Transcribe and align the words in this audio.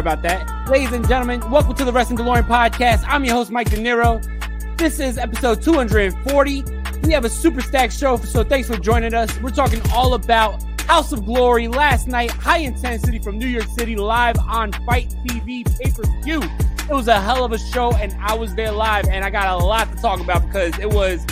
Sorry 0.00 0.14
about 0.14 0.22
that. 0.22 0.70
Ladies 0.70 0.92
and 0.92 1.06
gentlemen, 1.06 1.40
welcome 1.50 1.74
to 1.74 1.84
the 1.84 1.92
Wrestling 1.92 2.16
DeLorean 2.16 2.44
podcast. 2.44 3.04
I'm 3.06 3.22
your 3.22 3.34
host, 3.34 3.50
Mike 3.50 3.68
De 3.68 3.76
Niro. 3.76 4.24
This 4.78 4.98
is 4.98 5.18
episode 5.18 5.60
240. 5.60 6.64
We 7.02 7.12
have 7.12 7.26
a 7.26 7.28
super 7.28 7.60
stacked 7.60 7.92
show, 7.92 8.16
so 8.16 8.42
thanks 8.42 8.66
for 8.66 8.78
joining 8.78 9.12
us. 9.12 9.38
We're 9.42 9.50
talking 9.50 9.82
all 9.92 10.14
about 10.14 10.62
House 10.82 11.12
of 11.12 11.26
Glory 11.26 11.68
last 11.68 12.08
night, 12.08 12.30
high 12.30 12.58
intensity 12.58 13.18
from 13.18 13.38
New 13.38 13.46
York 13.46 13.66
City, 13.76 13.94
live 13.94 14.38
on 14.38 14.72
FITE 14.72 15.10
TV 15.26 15.66
pay 15.78 15.90
per 15.90 16.04
view. 16.22 16.40
It 16.42 16.94
was 16.94 17.08
a 17.08 17.20
hell 17.20 17.44
of 17.44 17.52
a 17.52 17.58
show, 17.58 17.92
and 17.96 18.16
I 18.22 18.32
was 18.32 18.54
there 18.54 18.72
live, 18.72 19.06
and 19.06 19.22
I 19.22 19.28
got 19.28 19.60
a 19.60 19.62
lot 19.62 19.94
to 19.94 20.00
talk 20.00 20.18
about 20.20 20.46
because 20.46 20.78
it 20.78 20.88
was 20.88 21.26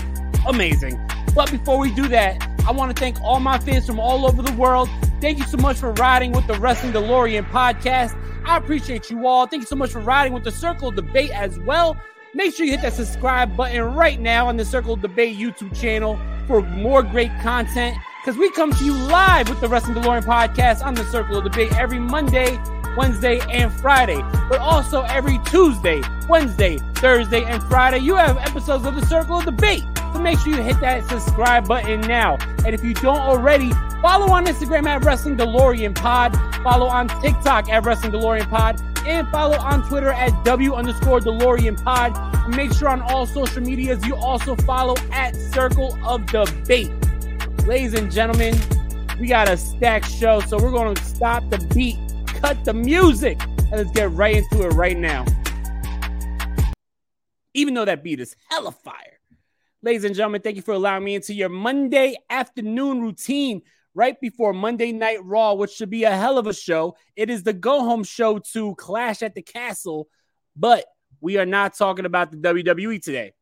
amazing. 0.47 1.01
But 1.35 1.51
before 1.51 1.79
we 1.79 1.91
do 1.91 2.07
that, 2.09 2.47
I 2.67 2.73
want 2.73 2.95
to 2.95 3.01
thank 3.01 3.19
all 3.23 3.41
my 3.41 3.59
fans 3.61 3.87
from 3.87 3.99
all 3.99 4.27
over 4.27 4.43
the 4.43 4.53
world. 4.53 4.91
Thank 5.23 5.39
you 5.39 5.45
so 5.45 5.57
much 5.57 5.79
for 5.79 5.93
riding 5.93 6.33
with 6.33 6.47
the 6.47 6.61
Wrestling 6.61 6.93
DeLorean 6.93 7.49
podcast. 7.51 8.15
I 8.49 8.57
appreciate 8.57 9.11
you 9.11 9.27
all. 9.27 9.47
Thank 9.47 9.61
you 9.61 9.67
so 9.67 9.77
much 9.77 9.91
for 9.91 10.01
riding 10.01 10.33
with 10.33 10.43
the 10.43 10.51
Circle 10.51 10.91
Debate 10.91 11.31
as 11.33 11.59
well. 11.59 11.99
Make 12.33 12.55
sure 12.55 12.65
you 12.65 12.73
hit 12.73 12.81
that 12.81 12.95
subscribe 12.95 13.55
button 13.55 13.83
right 13.95 14.19
now 14.19 14.49
on 14.49 14.57
the 14.57 14.65
Circle 14.65 14.97
Debate 14.97 15.37
YouTube 15.37 15.79
channel 15.79 16.19
for 16.47 16.63
more 16.63 17.03
great 17.03 17.31
content. 17.43 17.99
Because 18.23 18.39
we 18.39 18.51
come 18.53 18.73
to 18.73 18.85
you 18.87 18.95
live 18.95 19.51
with 19.51 19.61
the 19.61 19.69
Wrestling 19.69 19.97
DeLorean 19.97 20.23
podcast 20.23 20.83
on 20.83 20.95
the 20.95 21.05
Circle 21.05 21.37
of 21.37 21.45
Debate 21.45 21.75
every 21.75 21.99
Monday, 21.99 22.59
Wednesday, 22.97 23.39
and 23.51 23.71
Friday. 23.71 24.23
But 24.49 24.61
also 24.61 25.03
every 25.03 25.39
Tuesday, 25.51 26.01
Wednesday, 26.27 26.79
Thursday, 26.95 27.45
and 27.45 27.63
Friday, 27.65 27.99
you 27.99 28.15
have 28.15 28.39
episodes 28.39 28.87
of 28.87 28.95
the 28.95 29.05
Circle 29.05 29.41
of 29.41 29.45
Debate. 29.45 29.85
So 30.15 30.21
make 30.21 30.39
sure 30.39 30.55
you 30.55 30.63
hit 30.63 30.81
that 30.81 31.07
subscribe 31.07 31.69
button 31.69 32.01
now. 32.01 32.39
And 32.65 32.75
if 32.75 32.83
you 32.83 32.95
don't 32.95 33.21
already, 33.21 33.73
follow 34.01 34.33
on 34.33 34.47
Instagram 34.47 34.87
at 34.87 35.05
Wrestling 35.05 35.37
DeLorean 35.37 35.95
Pod, 35.95 36.37
follow 36.63 36.87
on 36.87 37.09
TikTok 37.21 37.69
at 37.69 37.85
Wrestling 37.85 38.13
DeLorean 38.13 38.49
Pod, 38.49 38.81
and 39.07 39.27
follow 39.29 39.59
on 39.59 39.87
Twitter 39.89 40.11
at 40.11 40.45
W 40.45 40.75
underscore 40.75 41.21
DeLorean 41.21 41.83
Pod. 41.83 42.49
Make 42.55 42.73
sure 42.73 42.89
on 42.89 43.03
all 43.03 43.27
social 43.27 43.63
medias 43.63 44.05
you 44.07 44.15
also 44.17 44.57
follow 44.57 44.95
at 45.13 45.35
Circle 45.35 45.99
of 46.05 46.27
Debate. 46.27 46.91
Ladies 47.67 47.95
and 47.95 48.11
gentlemen, 48.11 48.57
we 49.21 49.27
got 49.27 49.49
a 49.49 49.57
stacked 49.57 50.11
show, 50.11 50.41
so 50.41 50.59
we're 50.59 50.71
going 50.71 50.95
to 50.95 51.05
stop 51.05 51.49
the 51.51 51.59
beat, 51.75 51.99
cut 52.27 52.65
the 52.65 52.73
music, 52.73 53.41
and 53.43 53.73
let's 53.73 53.91
get 53.91 54.11
right 54.13 54.37
into 54.37 54.67
it 54.67 54.73
right 54.75 54.97
now. 54.97 55.25
Even 57.55 57.75
though 57.75 57.85
that 57.85 58.05
beat 58.05 58.21
is 58.21 58.37
hella 58.49 58.73
fire. 58.73 59.19
Ladies 59.83 60.05
and 60.05 60.15
gentlemen, 60.15 60.41
thank 60.41 60.57
you 60.57 60.63
for 60.63 60.73
allowing 60.73 61.05
me 61.05 61.15
into 61.15 61.35
your 61.35 61.49
Monday 61.49 62.17
afternoon 62.31 63.01
routine 63.01 63.63
right 63.99 64.21
before 64.21 64.53
Monday 64.53 64.93
Night 64.93 65.19
Raw, 65.25 65.55
which 65.55 65.73
should 65.73 65.91
be 65.91 66.05
a 66.05 66.17
hell 66.17 66.39
of 66.39 66.47
a 66.47 66.55
show. 66.55 66.97
It 67.17 67.31
is 67.31 67.43
the 67.43 67.53
go 67.53 67.81
home 67.81 68.05
show 68.05 68.39
to 68.53 68.77
Clash 68.77 69.25
at 69.25 69.35
the 69.35 69.43
Castle, 69.43 70.09
but 70.55 70.85
we 71.21 71.37
are 71.37 71.45
not 71.45 71.77
talking 71.77 72.05
about 72.05 72.31
the 72.31 72.37
WWE 72.37 73.03
today. 73.03 73.33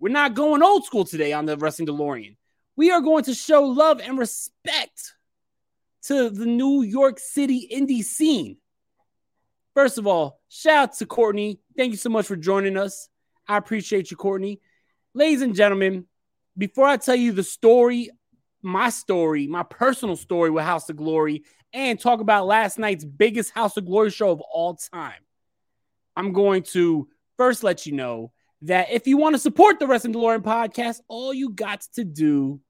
We're 0.00 0.08
not 0.08 0.34
going 0.34 0.60
old 0.60 0.84
school 0.84 1.04
today 1.04 1.32
on 1.32 1.46
the 1.46 1.56
Wrestling 1.56 1.86
DeLorean. 1.86 2.36
We 2.74 2.90
are 2.90 3.00
going 3.00 3.22
to 3.24 3.34
show 3.34 3.62
love 3.62 4.00
and 4.00 4.18
respect 4.18 5.14
to 6.06 6.30
the 6.30 6.46
New 6.46 6.82
York 6.82 7.20
City 7.20 7.68
indie 7.72 8.02
scene. 8.02 8.56
First 9.72 9.98
of 9.98 10.08
all, 10.08 10.40
shout 10.48 10.74
out 10.74 10.94
to 10.94 11.06
Courtney. 11.06 11.60
Thank 11.76 11.92
you 11.92 11.96
so 11.96 12.10
much 12.10 12.26
for 12.26 12.34
joining 12.34 12.76
us. 12.76 13.08
I 13.46 13.56
appreciate 13.56 14.10
you, 14.10 14.16
Courtney. 14.16 14.60
Ladies 15.14 15.42
and 15.42 15.54
gentlemen, 15.54 16.06
before 16.58 16.88
I 16.88 16.96
tell 16.96 17.14
you 17.14 17.30
the 17.30 17.44
story, 17.44 18.10
my 18.62 18.90
story, 18.90 19.46
my 19.46 19.62
personal 19.62 20.16
story 20.16 20.50
with 20.50 20.64
House 20.64 20.88
of 20.88 20.96
Glory, 20.96 21.44
and 21.72 21.98
talk 21.98 22.20
about 22.20 22.46
last 22.46 22.78
night's 22.78 23.04
biggest 23.04 23.50
House 23.52 23.76
of 23.76 23.86
Glory 23.86 24.10
show 24.10 24.30
of 24.30 24.40
all 24.40 24.74
time, 24.74 25.20
I'm 26.16 26.32
going 26.32 26.62
to 26.64 27.08
first 27.36 27.62
let 27.62 27.86
you 27.86 27.92
know 27.92 28.32
that 28.62 28.90
if 28.90 29.06
you 29.06 29.16
want 29.16 29.34
to 29.34 29.38
support 29.38 29.78
the 29.78 29.86
Wrestling 29.86 30.14
DeLorean 30.14 30.42
podcast, 30.42 31.00
all 31.08 31.34
you 31.34 31.50
got 31.50 31.82
to 31.94 32.04
do 32.04 32.60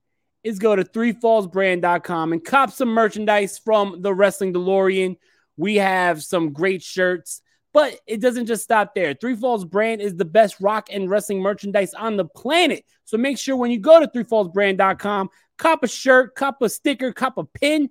is 0.42 0.58
go 0.58 0.74
to 0.74 0.84
threefallsbrand.com 0.84 2.32
and 2.32 2.44
cop 2.44 2.70
some 2.72 2.88
merchandise 2.88 3.58
from 3.58 4.02
the 4.02 4.12
Wrestling 4.12 4.52
DeLorean. 4.52 5.16
We 5.56 5.76
have 5.76 6.22
some 6.22 6.52
great 6.52 6.82
shirts, 6.82 7.42
but 7.72 7.98
it 8.06 8.20
doesn't 8.20 8.46
just 8.46 8.64
stop 8.64 8.94
there. 8.94 9.14
Three 9.14 9.36
Falls 9.36 9.64
brand 9.64 10.00
is 10.00 10.16
the 10.16 10.24
best 10.24 10.60
rock 10.60 10.88
and 10.90 11.08
wrestling 11.10 11.40
merchandise 11.40 11.94
on 11.94 12.16
the 12.16 12.24
planet. 12.24 12.84
So 13.04 13.16
make 13.19 13.38
sure 13.38 13.56
when 13.56 13.70
you 13.70 13.78
go 13.78 14.00
to 14.00 14.06
threefallsbrand.com, 14.06 15.31
cop 15.58 15.82
a 15.82 15.88
shirt, 15.88 16.34
cop 16.34 16.62
a 16.62 16.69
sticker, 16.69 17.12
cop 17.12 17.38
a 17.38 17.44
pin. 17.44 17.90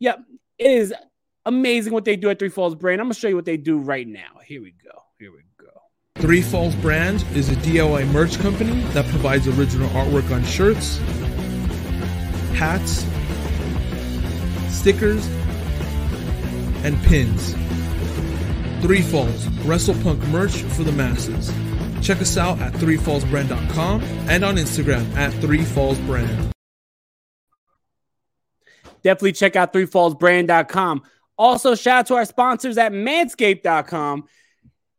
Yep, 0.00 0.20
it 0.58 0.70
is 0.70 0.94
amazing 1.46 1.92
what 1.92 2.04
they 2.04 2.16
do 2.16 2.30
at 2.30 2.38
Three 2.38 2.48
Falls 2.48 2.74
Brand. 2.74 3.00
I'm 3.00 3.08
to 3.08 3.14
show 3.14 3.28
you 3.28 3.36
what 3.36 3.44
they 3.44 3.56
do 3.56 3.78
right 3.78 4.06
now. 4.06 4.40
Here 4.44 4.62
we 4.62 4.72
go. 4.72 5.02
Here 5.18 5.30
we 5.30 5.38
go. 5.38 5.70
Three 6.16 6.42
Falls 6.42 6.74
Brand 6.76 7.24
is 7.34 7.48
a 7.48 7.54
DIY 7.56 8.10
merch 8.12 8.38
company 8.38 8.80
that 8.92 9.06
provides 9.06 9.46
original 9.46 9.88
artwork 9.90 10.30
on 10.30 10.44
shirts, 10.44 10.98
hats, 12.56 13.04
stickers, 14.68 15.26
and 16.84 17.00
pins. 17.04 17.54
Three 18.82 19.02
Falls, 19.02 19.46
WrestlePunk 19.64 20.26
merch 20.28 20.52
for 20.52 20.84
the 20.84 20.92
masses. 20.92 21.50
Check 22.04 22.20
us 22.20 22.36
out 22.36 22.60
at 22.60 22.74
threefallsbrand.com 22.74 24.02
and 24.28 24.44
on 24.44 24.56
Instagram 24.56 25.10
at 25.16 25.32
threefallsbrand. 25.32 26.50
Definitely 29.02 29.32
check 29.32 29.56
out 29.56 29.72
threefallsbrand.com. 29.72 31.02
Also, 31.38 31.74
shout 31.74 32.00
out 32.00 32.06
to 32.08 32.14
our 32.16 32.26
sponsors 32.26 32.76
at 32.76 32.92
manscaped.com. 32.92 34.24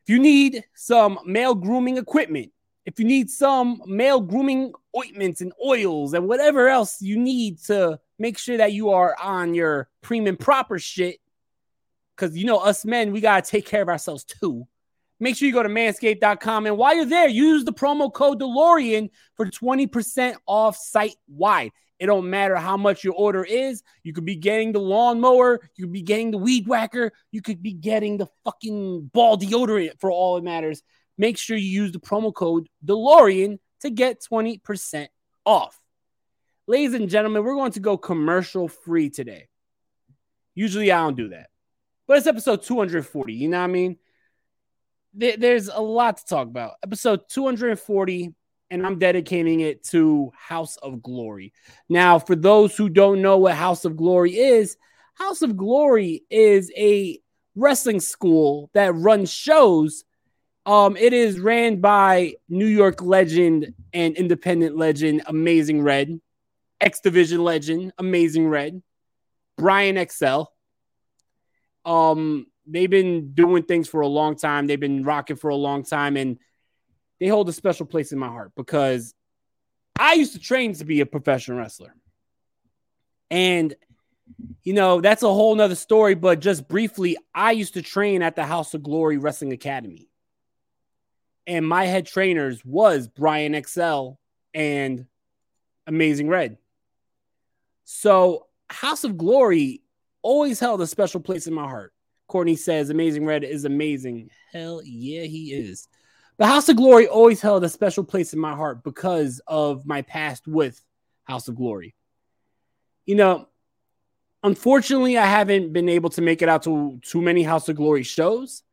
If 0.03 0.09
you 0.09 0.17
need 0.19 0.63
some 0.73 1.19
male 1.25 1.53
grooming 1.53 1.97
equipment, 1.97 2.51
if 2.87 2.99
you 2.99 3.05
need 3.05 3.29
some 3.29 3.83
male 3.85 4.19
grooming 4.19 4.73
ointments 4.97 5.41
and 5.41 5.53
oils 5.63 6.15
and 6.15 6.27
whatever 6.27 6.67
else 6.69 7.03
you 7.03 7.19
need 7.19 7.59
to 7.65 7.99
make 8.17 8.39
sure 8.39 8.57
that 8.57 8.73
you 8.73 8.89
are 8.89 9.15
on 9.21 9.53
your 9.53 9.89
premium 10.01 10.37
proper 10.37 10.79
shit, 10.79 11.19
because 12.15 12.35
you 12.35 12.45
know, 12.45 12.57
us 12.57 12.83
men, 12.83 13.11
we 13.11 13.21
got 13.21 13.43
to 13.43 13.51
take 13.51 13.67
care 13.67 13.83
of 13.83 13.89
ourselves 13.89 14.23
too. 14.23 14.67
Make 15.19 15.37
sure 15.37 15.47
you 15.47 15.53
go 15.53 15.63
to 15.63 15.69
manscaped.com. 15.69 16.65
And 16.65 16.77
while 16.77 16.95
you're 16.95 17.05
there, 17.05 17.27
use 17.27 17.63
the 17.63 17.73
promo 17.73 18.11
code 18.11 18.39
DeLorean 18.39 19.09
for 19.35 19.45
20% 19.45 20.35
off 20.45 20.77
site 20.77 21.15
wide. 21.27 21.71
It 21.99 22.07
don't 22.07 22.29
matter 22.29 22.57
how 22.57 22.75
much 22.75 23.03
your 23.03 23.13
order 23.13 23.43
is. 23.43 23.81
You 24.03 24.11
could 24.11 24.25
be 24.25 24.35
getting 24.35 24.73
the 24.73 24.79
lawnmower, 24.79 25.61
you 25.75 25.85
could 25.85 25.93
be 25.93 26.01
getting 26.01 26.31
the 26.31 26.37
weed 26.37 26.67
whacker, 26.67 27.13
you 27.31 27.41
could 27.41 27.63
be 27.63 27.71
getting 27.71 28.17
the 28.17 28.27
fucking 28.43 29.09
ball 29.13 29.37
deodorant 29.37 29.99
for 29.99 30.11
all 30.11 30.35
it 30.37 30.43
matters. 30.43 30.81
Make 31.17 31.37
sure 31.37 31.55
you 31.55 31.83
use 31.83 31.93
the 31.93 31.99
promo 31.99 32.33
code 32.33 32.67
DeLorean 32.85 33.59
to 33.81 33.89
get 33.89 34.21
20% 34.29 35.07
off. 35.45 35.79
Ladies 36.67 36.93
and 36.93 37.09
gentlemen, 37.09 37.43
we're 37.43 37.55
going 37.55 37.71
to 37.73 37.79
go 37.79 37.97
commercial 37.97 38.67
free 38.67 39.09
today. 39.09 39.47
Usually 40.55 40.91
I 40.91 40.97
don't 40.97 41.15
do 41.15 41.29
that. 41.29 41.49
But 42.07 42.17
it's 42.17 42.27
episode 42.27 42.63
240. 42.63 43.33
You 43.33 43.47
know 43.47 43.59
what 43.59 43.63
I 43.63 43.67
mean? 43.67 43.97
There's 45.17 45.69
a 45.69 45.79
lot 45.79 46.17
to 46.17 46.25
talk 46.25 46.47
about. 46.47 46.73
Episode 46.83 47.21
240, 47.29 48.33
and 48.69 48.85
I'm 48.85 48.99
dedicating 48.99 49.61
it 49.61 49.81
to 49.85 50.31
House 50.37 50.75
of 50.77 51.01
Glory. 51.01 51.53
Now, 51.87 52.19
for 52.19 52.35
those 52.35 52.75
who 52.75 52.89
don't 52.89 53.21
know 53.21 53.37
what 53.37 53.55
House 53.55 53.85
of 53.85 53.95
Glory 53.95 54.35
is, 54.35 54.75
House 55.13 55.41
of 55.41 55.55
Glory 55.55 56.23
is 56.29 56.69
a 56.75 57.19
wrestling 57.55 58.01
school 58.01 58.69
that 58.73 58.93
runs 58.93 59.31
shows. 59.31 60.03
Um, 60.65 60.97
it 60.97 61.13
is 61.13 61.39
ran 61.39 61.79
by 61.79 62.33
New 62.49 62.65
York 62.65 63.01
legend 63.01 63.73
and 63.93 64.17
independent 64.17 64.75
legend 64.75 65.21
Amazing 65.27 65.81
Red, 65.81 66.19
X 66.81 66.99
Division 66.99 67.41
legend 67.41 67.93
Amazing 67.97 68.49
Red, 68.49 68.83
Brian 69.57 70.05
XL. 70.09 70.43
Um, 71.85 72.47
they've 72.67 72.89
been 72.89 73.33
doing 73.33 73.63
things 73.63 73.87
for 73.87 74.01
a 74.01 74.07
long 74.07 74.35
time. 74.35 74.67
They've 74.67 74.79
been 74.79 75.03
rocking 75.03 75.35
for 75.35 75.49
a 75.49 75.55
long 75.55 75.83
time, 75.83 76.17
and 76.17 76.39
they 77.19 77.27
hold 77.27 77.49
a 77.49 77.53
special 77.53 77.85
place 77.85 78.11
in 78.11 78.19
my 78.19 78.27
heart 78.27 78.51
because 78.55 79.13
I 79.97 80.13
used 80.13 80.33
to 80.33 80.39
train 80.39 80.73
to 80.75 80.85
be 80.85 81.01
a 81.01 81.05
professional 81.05 81.57
wrestler. 81.57 81.95
And 83.31 83.75
you 84.63 84.73
know, 84.73 85.01
that's 85.01 85.23
a 85.23 85.27
whole 85.27 85.53
nother 85.55 85.75
story, 85.75 86.15
but 86.15 86.39
just 86.39 86.67
briefly, 86.67 87.15
I 87.33 87.51
used 87.51 87.75
to 87.75 87.81
train 87.81 88.21
at 88.21 88.35
the 88.35 88.43
House 88.43 88.73
of 88.73 88.83
Glory 88.83 89.17
Wrestling 89.17 89.53
Academy. 89.53 90.09
And 91.47 91.67
my 91.67 91.85
head 91.85 92.07
trainers 92.07 92.65
was 92.65 93.07
Brian 93.07 93.61
XL 93.63 94.13
and 94.53 95.05
Amazing 95.85 96.27
Red. 96.27 96.57
So 97.83 98.47
House 98.67 99.03
of 99.03 99.15
Glory 99.15 99.83
always 100.23 100.59
held 100.59 100.81
a 100.81 100.87
special 100.87 101.19
place 101.19 101.45
in 101.45 101.53
my 101.53 101.67
heart. 101.67 101.93
Courtney 102.27 102.55
says 102.55 102.89
Amazing 102.89 103.25
Red 103.25 103.43
is 103.43 103.65
amazing. 103.65 104.29
Hell 104.51 104.81
yeah, 104.83 105.23
he 105.23 105.53
is. 105.53 105.87
But 106.37 106.47
House 106.47 106.67
of 106.69 106.75
Glory 106.75 107.07
always 107.07 107.41
held 107.41 107.63
a 107.63 107.69
special 107.69 108.03
place 108.03 108.33
in 108.33 108.39
my 108.39 108.55
heart 108.55 108.83
because 108.83 109.41
of 109.47 109.85
my 109.85 110.01
past 110.01 110.47
with 110.47 110.81
House 111.23 111.47
of 111.47 111.55
Glory. 111.55 111.95
You 113.05 113.15
know, 113.15 113.47
unfortunately, 114.43 115.17
I 115.17 115.25
haven't 115.25 115.71
been 115.71 115.89
able 115.89 116.09
to 116.11 116.21
make 116.21 116.41
it 116.41 116.49
out 116.49 116.63
to 116.63 116.99
too 117.03 117.21
many 117.21 117.43
House 117.43 117.69
of 117.69 117.77
Glory 117.77 118.03
shows, 118.03 118.63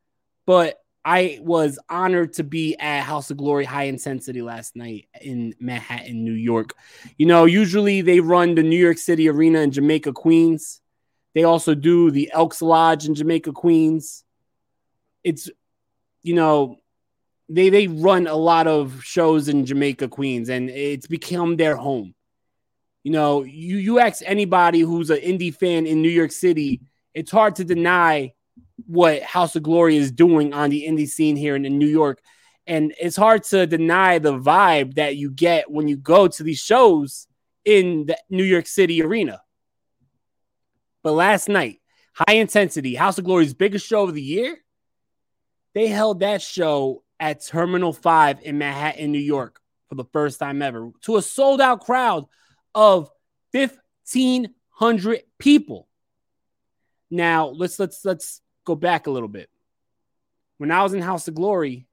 but 0.47 0.79
I 1.05 1.41
was 1.43 1.79
honored 1.89 2.35
to 2.35 2.45
be 2.45 2.77
at 2.77 3.03
House 3.03 3.31
of 3.31 3.37
Glory 3.37 3.65
High 3.65 3.85
Intensity 3.85 4.43
last 4.43 4.77
night 4.77 5.09
in 5.21 5.55
Manhattan, 5.59 6.25
New 6.25 6.33
York. 6.33 6.75
You 7.17 7.27
know, 7.27 7.45
usually 7.45 8.03
they 8.03 8.21
run 8.21 8.55
the 8.55 8.63
New 8.63 8.79
York 8.79 8.99
City 8.99 9.29
Arena 9.29 9.61
in 9.61 9.73
Jamaica, 9.73 10.13
Queens. 10.13 10.81
They 11.35 11.45
also 11.45 11.75
do 11.75 12.11
the 12.11 12.31
Elks 12.33 12.61
Lodge 12.61 13.07
in 13.07 13.15
Jamaica, 13.15 13.53
Queens. 13.53 14.25
It's, 15.25 15.51
you 16.23 16.35
know, 16.35 16.77
they 17.49 17.69
they 17.69 17.87
run 17.87 18.27
a 18.27 18.35
lot 18.35 18.67
of 18.67 19.03
shows 19.05 19.49
in 19.49 19.67
Jamaica, 19.67 20.09
Queens, 20.09 20.49
and 20.49 20.71
it's 20.71 21.07
become 21.07 21.57
their 21.57 21.77
home. 21.77 22.15
You 23.03 23.13
know, 23.13 23.43
you 23.43 23.77
you 23.77 23.99
ask 23.99 24.23
anybody 24.25 24.81
who's 24.81 25.11
an 25.11 25.19
indie 25.19 25.55
fan 25.55 25.87
in 25.87 26.03
New 26.03 26.09
York 26.09 26.33
City, 26.33 26.81
it's 27.15 27.31
hard 27.31 27.57
to 27.57 27.65
deny 27.65 28.33
what 28.87 29.23
House 29.23 29.57
of 29.57 29.63
Glory 29.63 29.97
is 29.97 30.13
doing 30.13 30.53
on 30.53 30.71
the 30.71 30.87
indie 30.87 31.09
scene 31.09 31.37
here 31.37 31.57
in, 31.57 31.65
in 31.65 31.79
New 31.79 31.87
York. 31.87 32.21
And 32.67 32.95
it's 33.01 33.17
hard 33.17 33.43
to 33.45 33.67
deny 33.67 34.19
the 34.19 34.39
vibe 34.39 34.95
that 34.95 35.17
you 35.17 35.31
get 35.31 35.71
when 35.71 35.89
you 35.89 35.97
go 35.97 36.29
to 36.29 36.43
these 36.43 36.61
shows 36.61 37.27
in 37.65 38.07
the 38.07 38.17
New 38.31 38.45
York 38.45 38.67
City 38.67 39.03
arena. 39.03 39.43
But 41.03 41.13
last 41.13 41.49
night, 41.49 41.81
high 42.15 42.35
intensity, 42.35 42.95
House 42.95 43.19
of 43.19 43.25
Glory's 43.25 43.55
biggest 43.55 43.87
show 43.87 44.05
of 44.05 44.15
the 44.15 44.23
year, 44.23 44.57
they 45.75 45.89
held 45.89 46.21
that 46.21 46.43
show 46.43 47.03
at 47.19 47.45
Terminal 47.45 47.93
5 47.93 48.41
in 48.43 48.59
Manhattan, 48.59 49.13
New 49.13 49.19
York 49.19 49.61
for 49.89 49.95
the 49.95 50.05
first 50.05 50.39
time 50.39 50.63
ever 50.63 50.91
to 51.03 51.17
a 51.17 51.23
sold 51.23 51.61
out 51.61 51.81
crowd 51.81 52.27
of 52.75 53.11
1500 53.53 55.23
people. 55.39 55.89
Now, 57.11 57.49
let's 57.49 57.79
let's 57.79 58.05
let's 58.05 58.41
go 58.65 58.75
back 58.75 59.07
a 59.07 59.11
little 59.11 59.29
bit. 59.29 59.51
When 60.59 60.71
I 60.71 60.83
was 60.83 60.95
in 60.95 61.03
House 61.03 61.29
of 61.29 61.35
Glory, 61.35 61.87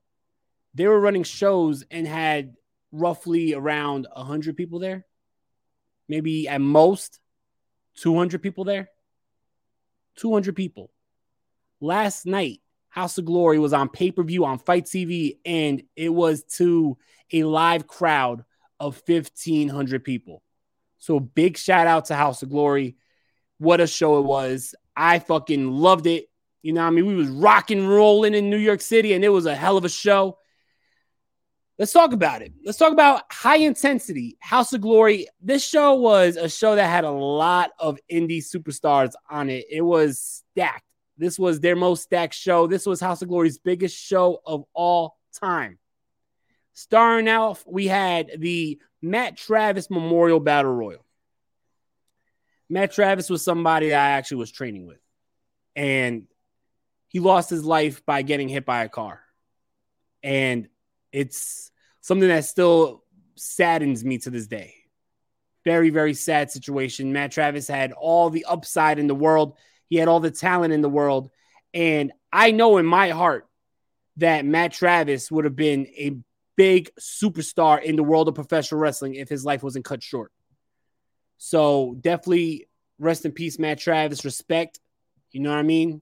they 0.74 0.88
were 0.88 1.00
running 1.00 1.24
shows 1.24 1.84
and 1.92 2.08
had 2.08 2.56
roughly 2.92 3.54
around 3.54 4.08
100 4.14 4.56
people 4.56 4.80
there. 4.80 5.06
Maybe 6.08 6.48
at 6.48 6.62
most 6.62 7.20
200 7.98 8.42
people 8.42 8.64
there. 8.64 8.90
200 10.20 10.56
people. 10.56 10.92
Last 11.82 12.26
night, 12.26 12.62
House 12.90 13.18
of 13.18 13.26
Glory 13.26 13.60
was 13.60 13.74
on 13.74 13.90
pay 13.90 14.12
per 14.12 14.24
view 14.24 14.46
on 14.46 14.60
FITE 14.60 14.86
TV, 14.86 15.38
and 15.46 15.84
it 15.96 16.10
was 16.10 16.44
to 16.58 16.98
a 17.32 17.44
live 17.44 17.88
crowd 17.88 18.44
of 18.80 19.02
1,500 19.06 20.04
people. 20.04 20.42
So, 20.98 21.20
big 21.20 21.58
shout 21.58 21.88
out 21.88 22.06
to 22.06 22.16
House 22.16 22.44
of 22.44 22.50
Glory. 22.50 22.98
What 23.60 23.82
a 23.82 23.88
show 23.88 24.20
it 24.20 24.26
was. 24.26 24.76
I 24.96 25.20
fucking 25.20 25.72
loved 25.72 26.08
it. 26.08 26.26
You 26.62 26.74
know, 26.74 26.82
I 26.82 26.90
mean, 26.90 27.06
we 27.06 27.16
was 27.16 27.30
rocking 27.30 27.88
rolling 27.88 28.34
in 28.34 28.50
New 28.50 28.58
York 28.58 28.82
City, 28.82 29.14
and 29.14 29.24
it 29.24 29.30
was 29.30 29.46
a 29.46 29.56
hell 29.56 29.78
of 29.78 29.86
a 29.86 29.90
show. 29.90 30.40
Let's 31.80 31.94
talk 31.94 32.12
about 32.12 32.42
it. 32.42 32.52
Let's 32.66 32.78
talk 32.78 32.92
about 32.92 33.24
high 33.32 33.60
intensity, 33.60 34.38
House 34.42 34.74
of 34.74 34.82
Glory. 34.82 35.28
This 35.42 35.66
show 35.66 35.96
was 35.96 36.36
a 36.36 36.50
show 36.50 36.76
that 36.76 36.90
had 36.90 37.06
a 37.06 37.10
lot 37.10 37.72
of 37.80 37.98
indie 38.12 38.44
superstars 38.44 39.14
on 39.30 39.50
it. 39.50 39.66
It 39.72 39.82
was 39.82 40.44
stacked. 40.52 40.84
This 41.18 41.40
was 41.40 41.62
their 41.62 41.78
most 41.78 42.04
stacked 42.04 42.34
show. 42.34 42.68
This 42.68 42.86
was 42.86 43.00
House 43.00 43.22
of 43.22 43.30
Glory's 43.30 43.60
biggest 43.60 43.98
show 43.98 44.42
of 44.46 44.66
all 44.74 45.18
time. 45.40 45.80
Starring 46.74 47.30
out, 47.30 47.64
we 47.66 47.88
had 47.88 48.30
the 48.40 48.78
Matt 49.02 49.38
Travis 49.38 49.90
Memorial 49.90 50.42
Battle 50.42 50.74
Royal. 50.74 51.06
Matt 52.70 52.92
Travis 52.92 53.30
was 53.30 53.42
somebody 53.42 53.94
I 53.94 54.12
actually 54.12 54.38
was 54.38 54.52
training 54.52 54.86
with, 54.86 55.00
and 55.78 56.28
he 57.08 57.22
lost 57.22 57.50
his 57.50 57.64
life 57.64 58.06
by 58.06 58.22
getting 58.22 58.50
hit 58.50 58.66
by 58.66 58.84
a 58.84 58.90
car. 58.90 59.22
And 60.22 60.68
it's 61.12 61.72
something 62.02 62.28
that 62.28 62.46
still 62.46 63.04
saddens 63.36 64.04
me 64.04 64.18
to 64.20 64.30
this 64.30 64.48
day. 64.48 64.76
Very, 65.66 65.90
very 65.90 66.14
sad 66.14 66.52
situation. 66.52 67.14
Matt 67.14 67.32
Travis 67.32 67.68
had 67.68 67.92
all 67.92 68.30
the 68.30 68.46
upside 68.46 69.00
in 69.00 69.08
the 69.08 69.16
world, 69.16 69.58
he 69.90 69.98
had 69.98 70.08
all 70.08 70.20
the 70.20 70.32
talent 70.32 70.74
in 70.74 70.82
the 70.82 70.90
world. 70.90 71.30
And 71.74 72.12
I 72.32 72.52
know 72.52 72.78
in 72.78 72.86
my 72.86 73.10
heart 73.10 73.48
that 74.18 74.46
Matt 74.46 74.74
Travis 74.74 75.32
would 75.32 75.46
have 75.46 75.56
been 75.56 75.88
a 75.98 76.18
big 76.56 76.92
superstar 77.00 77.82
in 77.82 77.96
the 77.96 78.04
world 78.04 78.28
of 78.28 78.36
professional 78.36 78.82
wrestling 78.82 79.16
if 79.16 79.30
his 79.30 79.46
life 79.46 79.64
wasn't 79.64 79.86
cut 79.86 80.04
short. 80.04 80.32
So 81.38 81.96
definitely 82.00 82.68
rest 83.00 83.26
in 83.26 83.32
peace, 83.32 83.58
Matt 83.58 83.80
Travis. 83.80 84.26
Respect. 84.26 84.80
You 85.32 85.40
know 85.40 85.52
what 85.52 85.60
I 85.60 85.64
mean? 85.64 86.02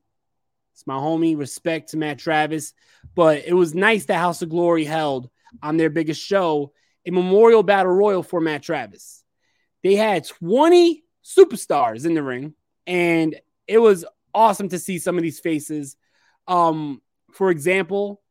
It's 0.77 0.85
my 0.85 0.93
homie. 0.93 1.35
Respect 1.35 1.89
to 1.89 1.97
Matt 1.97 2.19
Travis. 2.19 2.71
But 3.15 3.45
it 3.47 3.53
was 3.53 3.73
nice 3.73 4.05
that 4.05 4.19
House 4.19 4.43
of 4.43 4.49
Glory 4.49 4.85
held 4.85 5.27
on 5.63 5.77
their 5.77 5.89
biggest 5.89 6.21
show 6.21 6.71
a 7.03 7.09
memorial 7.09 7.63
battle 7.63 7.93
royal 7.93 8.21
for 8.21 8.39
Matt 8.39 8.61
Travis. 8.61 9.23
They 9.81 9.95
had 9.95 10.27
20 10.27 11.03
superstars 11.23 12.05
in 12.05 12.13
the 12.13 12.21
ring, 12.21 12.53
and 12.85 13.35
it 13.65 13.79
was 13.79 14.05
awesome 14.35 14.69
to 14.69 14.77
see 14.77 14.99
some 14.99 15.17
of 15.17 15.23
these 15.23 15.39
faces. 15.39 15.95
Um, 16.47 17.01
for 17.31 17.49
example, 17.49 18.21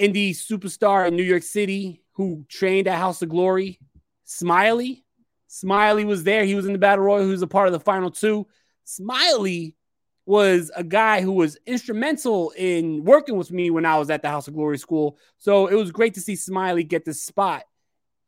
indie 0.00 0.30
superstar 0.30 1.06
in 1.06 1.14
New 1.14 1.22
York 1.22 1.44
City 1.44 2.02
who 2.14 2.44
trained 2.48 2.88
at 2.88 2.98
House 2.98 3.22
of 3.22 3.28
Glory, 3.28 3.78
Smiley. 4.24 5.04
Smiley 5.46 6.04
was 6.04 6.24
there. 6.24 6.44
He 6.44 6.56
was 6.56 6.66
in 6.66 6.72
the 6.72 6.78
battle 6.78 7.04
royal. 7.04 7.24
He 7.24 7.30
was 7.30 7.42
a 7.42 7.46
part 7.46 7.68
of 7.68 7.72
the 7.72 7.78
final 7.78 8.10
two. 8.10 8.48
Smiley 8.82 9.76
was 10.24 10.70
a 10.76 10.84
guy 10.84 11.20
who 11.20 11.32
was 11.32 11.58
instrumental 11.66 12.52
in 12.56 13.04
working 13.04 13.36
with 13.36 13.50
me 13.50 13.70
when 13.70 13.84
I 13.84 13.98
was 13.98 14.10
at 14.10 14.22
the 14.22 14.28
House 14.28 14.46
of 14.48 14.54
Glory 14.54 14.78
school. 14.78 15.18
So 15.38 15.66
it 15.66 15.74
was 15.74 15.90
great 15.90 16.14
to 16.14 16.20
see 16.20 16.36
Smiley 16.36 16.84
get 16.84 17.04
this 17.04 17.22
spot 17.22 17.64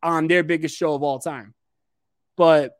on 0.03 0.27
their 0.27 0.43
biggest 0.43 0.75
show 0.75 0.93
of 0.93 1.03
all 1.03 1.19
time. 1.19 1.53
But 2.35 2.77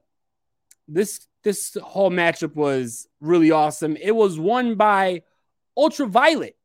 this 0.88 1.26
this 1.44 1.78
whole 1.82 2.12
matchup 2.12 2.56
was 2.56 3.08
really 3.22 3.52
awesome. 3.52 3.96
It 3.96 4.16
was 4.16 4.40
won 4.40 4.76
by 4.76 5.22
Ultraviolet, 5.78 6.58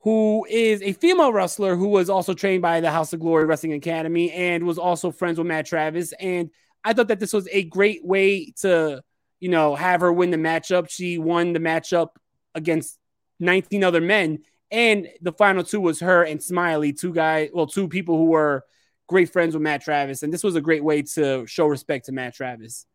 who 0.00 0.46
is 0.48 0.82
a 0.82 0.94
female 0.94 1.32
wrestler 1.32 1.76
who 1.76 1.88
was 1.88 2.08
also 2.08 2.34
trained 2.34 2.62
by 2.62 2.80
the 2.80 2.90
House 2.90 3.12
of 3.12 3.20
Glory 3.20 3.44
Wrestling 3.44 3.74
Academy 3.74 4.32
and 4.32 4.64
was 4.64 4.78
also 4.78 5.10
friends 5.10 5.38
with 5.38 5.46
Matt 5.46 5.66
Travis. 5.66 6.12
And 6.18 6.50
I 6.82 6.94
thought 6.94 7.08
that 7.08 7.20
this 7.20 7.32
was 7.32 7.46
a 7.52 7.64
great 7.64 8.04
way 8.04 8.52
to 8.62 9.02
you 9.40 9.48
know, 9.48 9.74
have 9.74 10.00
her 10.00 10.12
win 10.12 10.30
the 10.30 10.36
matchup. 10.36 10.90
She 10.90 11.18
won 11.18 11.52
the 11.52 11.60
matchup 11.60 12.10
against 12.54 12.98
19 13.40 13.84
other 13.84 14.00
men. 14.00 14.40
And 14.70 15.08
the 15.22 15.32
final 15.32 15.64
two 15.64 15.80
was 15.80 16.00
her 16.00 16.22
and 16.24 16.42
Smiley, 16.42 16.92
two 16.92 17.12
guys, 17.12 17.50
well, 17.52 17.66
two 17.66 17.88
people 17.88 18.18
who 18.18 18.26
were 18.26 18.64
great 19.06 19.32
friends 19.32 19.54
with 19.54 19.62
Matt 19.62 19.82
Travis. 19.82 20.22
And 20.22 20.32
this 20.32 20.44
was 20.44 20.56
a 20.56 20.60
great 20.60 20.84
way 20.84 21.02
to 21.02 21.46
show 21.46 21.66
respect 21.66 22.06
to 22.06 22.12
Matt 22.12 22.34
Travis. 22.34 22.86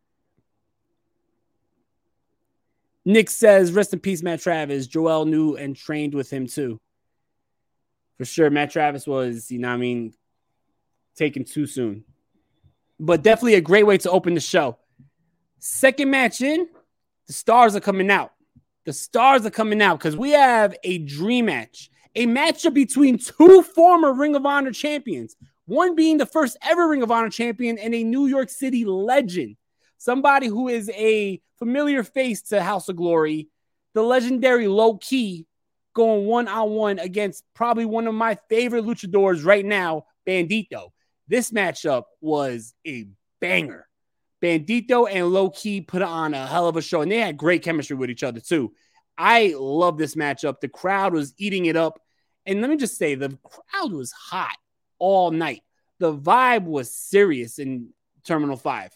Nick 3.04 3.28
says, 3.28 3.72
rest 3.72 3.92
in 3.92 3.98
peace, 3.98 4.22
Matt 4.22 4.40
Travis. 4.40 4.86
Joel 4.86 5.26
knew 5.26 5.56
and 5.56 5.76
trained 5.76 6.14
with 6.14 6.30
him 6.32 6.46
too. 6.46 6.80
For 8.16 8.24
sure, 8.24 8.48
Matt 8.48 8.70
Travis 8.70 9.06
was, 9.06 9.50
you 9.50 9.58
know, 9.58 9.70
I 9.70 9.76
mean, 9.76 10.14
taken 11.16 11.44
too 11.44 11.66
soon. 11.66 12.04
But 13.00 13.22
definitely 13.22 13.54
a 13.54 13.60
great 13.60 13.86
way 13.86 13.98
to 13.98 14.10
open 14.10 14.34
the 14.34 14.40
show. 14.40 14.78
Second 15.66 16.10
match 16.10 16.42
in, 16.42 16.68
the 17.26 17.32
stars 17.32 17.74
are 17.74 17.80
coming 17.80 18.10
out. 18.10 18.32
The 18.84 18.92
stars 18.92 19.46
are 19.46 19.50
coming 19.50 19.80
out 19.80 19.98
because 19.98 20.14
we 20.14 20.32
have 20.32 20.76
a 20.84 20.98
dream 20.98 21.46
match, 21.46 21.88
a 22.14 22.26
matchup 22.26 22.74
between 22.74 23.16
two 23.16 23.62
former 23.62 24.12
Ring 24.12 24.36
of 24.36 24.44
Honor 24.44 24.72
champions, 24.72 25.36
one 25.64 25.94
being 25.94 26.18
the 26.18 26.26
first 26.26 26.58
ever 26.60 26.86
Ring 26.86 27.02
of 27.02 27.10
Honor 27.10 27.30
champion 27.30 27.78
and 27.78 27.94
a 27.94 28.04
New 28.04 28.26
York 28.26 28.50
City 28.50 28.84
legend, 28.84 29.56
somebody 29.96 30.48
who 30.48 30.68
is 30.68 30.90
a 30.90 31.40
familiar 31.58 32.02
face 32.02 32.42
to 32.42 32.62
House 32.62 32.90
of 32.90 32.96
Glory, 32.96 33.48
the 33.94 34.02
legendary 34.02 34.68
Low 34.68 34.98
Ki, 34.98 35.46
going 35.94 36.26
one 36.26 36.46
on 36.46 36.72
one 36.72 36.98
against 36.98 37.42
probably 37.54 37.86
one 37.86 38.06
of 38.06 38.12
my 38.12 38.36
favorite 38.50 38.84
luchadors 38.84 39.46
right 39.46 39.64
now, 39.64 40.04
Bandito. 40.28 40.90
This 41.26 41.52
matchup 41.52 42.02
was 42.20 42.74
a 42.86 43.06
banger. 43.40 43.86
Bandito 44.44 45.08
and 45.10 45.30
Low 45.30 45.48
Ki 45.48 45.80
put 45.80 46.02
on 46.02 46.34
a 46.34 46.46
hell 46.46 46.68
of 46.68 46.76
a 46.76 46.82
show, 46.82 47.00
and 47.00 47.10
they 47.10 47.18
had 47.18 47.38
great 47.38 47.62
chemistry 47.62 47.96
with 47.96 48.10
each 48.10 48.22
other 48.22 48.40
too. 48.40 48.74
I 49.16 49.54
love 49.56 49.96
this 49.96 50.16
matchup. 50.16 50.60
The 50.60 50.68
crowd 50.68 51.14
was 51.14 51.32
eating 51.38 51.64
it 51.64 51.76
up. 51.76 51.98
And 52.44 52.60
let 52.60 52.68
me 52.68 52.76
just 52.76 52.98
say, 52.98 53.14
the 53.14 53.38
crowd 53.42 53.92
was 53.92 54.12
hot 54.12 54.58
all 54.98 55.30
night. 55.30 55.62
The 55.98 56.14
vibe 56.14 56.64
was 56.64 56.94
serious 56.94 57.58
in 57.58 57.94
Terminal 58.26 58.58
5. 58.58 58.90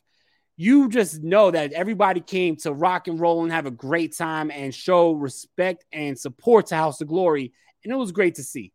You 0.59 0.91
just 0.91 1.23
know 1.23 1.51
that 1.51 1.73
everybody 1.73 2.21
came 2.21 2.57
to 2.57 2.73
rock 2.73 3.09
and 3.09 3.19
roll 3.19 3.43
and 3.43 3.51
have 3.51 3.65
a 3.65 3.71
great 3.71 4.15
time 4.15 4.51
and 4.51 4.75
show 4.75 5.13
respect 5.13 5.87
and 5.93 6.19
support 6.19 6.67
to 6.67 6.77
House 6.77 7.01
of 7.01 7.09
Glory. 7.09 7.55
And 7.85 7.93
it 7.93 7.97
was 7.97 8.13
great 8.13 8.35
to 8.35 8.43
see. 8.43 8.75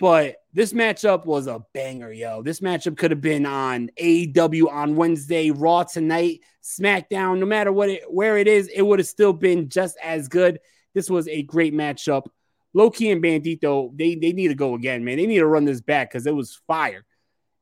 But 0.00 0.36
this 0.52 0.72
matchup 0.72 1.24
was 1.24 1.46
a 1.46 1.64
banger, 1.72 2.12
yo. 2.12 2.42
This 2.42 2.60
matchup 2.60 2.96
could 2.96 3.10
have 3.10 3.20
been 3.20 3.46
on 3.46 3.90
AEW 4.00 4.70
on 4.70 4.96
Wednesday, 4.96 5.50
Raw 5.50 5.84
tonight, 5.84 6.40
SmackDown. 6.62 7.38
No 7.38 7.46
matter 7.46 7.72
what 7.72 7.90
it, 7.90 8.02
where 8.12 8.36
it 8.36 8.48
is, 8.48 8.68
it 8.68 8.82
would 8.82 8.98
have 8.98 9.06
still 9.06 9.32
been 9.32 9.68
just 9.68 9.96
as 10.02 10.28
good. 10.28 10.58
This 10.94 11.08
was 11.08 11.28
a 11.28 11.42
great 11.42 11.74
matchup. 11.74 12.26
Low 12.72 12.90
Ki 12.90 13.12
and 13.12 13.22
Bandito, 13.22 13.96
they, 13.96 14.16
they 14.16 14.32
need 14.32 14.48
to 14.48 14.54
go 14.56 14.74
again, 14.74 15.04
man. 15.04 15.16
They 15.16 15.26
need 15.26 15.38
to 15.38 15.46
run 15.46 15.64
this 15.64 15.80
back 15.80 16.10
because 16.10 16.26
it 16.26 16.34
was 16.34 16.60
fire. 16.66 17.04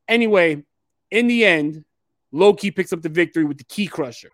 Anyway, 0.08 0.64
in 1.10 1.26
the 1.26 1.44
end, 1.44 1.84
Low 2.32 2.54
Ki 2.54 2.70
picks 2.70 2.94
up 2.94 3.02
the 3.02 3.10
victory 3.10 3.44
with 3.44 3.58
the 3.58 3.64
Key 3.64 3.86
Crusher. 3.86 4.30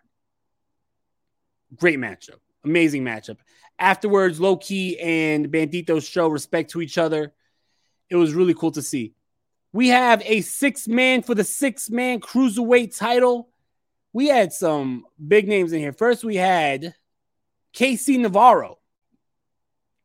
Great 1.75 1.99
matchup. 1.99 2.39
Amazing 2.63 3.03
matchup. 3.03 3.37
Afterwards, 3.77 4.39
Low 4.39 4.55
Ki 4.55 4.97
and 4.99 5.49
Bandito 5.49 6.01
show 6.01 6.29
respect 6.29 6.71
to 6.71 6.81
each 6.81 6.97
other 6.97 7.33
it 8.09 8.15
was 8.15 8.33
really 8.33 8.53
cool 8.53 8.71
to 8.71 8.81
see. 8.81 9.13
We 9.71 9.89
have 9.89 10.21
a 10.25 10.41
six 10.41 10.87
man 10.87 11.21
for 11.21 11.35
the 11.35 11.43
six 11.43 11.89
man 11.89 12.19
cruiserweight 12.19 12.97
title. 12.97 13.49
We 14.13 14.27
had 14.27 14.51
some 14.51 15.05
big 15.25 15.47
names 15.47 15.71
in 15.71 15.79
here. 15.79 15.93
First, 15.93 16.23
we 16.23 16.35
had 16.35 16.95
Casey 17.73 18.17
Navarro. 18.17 18.79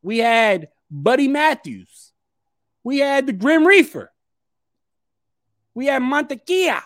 We 0.02 0.18
had 0.18 0.68
Buddy 0.90 1.28
Matthews. 1.28 2.12
We 2.82 2.98
had 2.98 3.26
the 3.26 3.32
Grim 3.32 3.66
Reaper. 3.66 4.12
We 5.72 5.86
had 5.86 6.02
Montequia. 6.02 6.82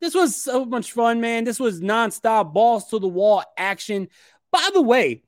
This 0.00 0.14
was 0.14 0.36
so 0.36 0.64
much 0.64 0.92
fun, 0.92 1.20
man. 1.20 1.44
This 1.44 1.58
was 1.58 1.80
nonstop 1.80 2.52
balls 2.52 2.88
to 2.88 2.98
the 2.98 3.08
wall 3.08 3.42
action. 3.56 4.08
By 4.52 4.68
the 4.72 4.82
way, 4.82 5.22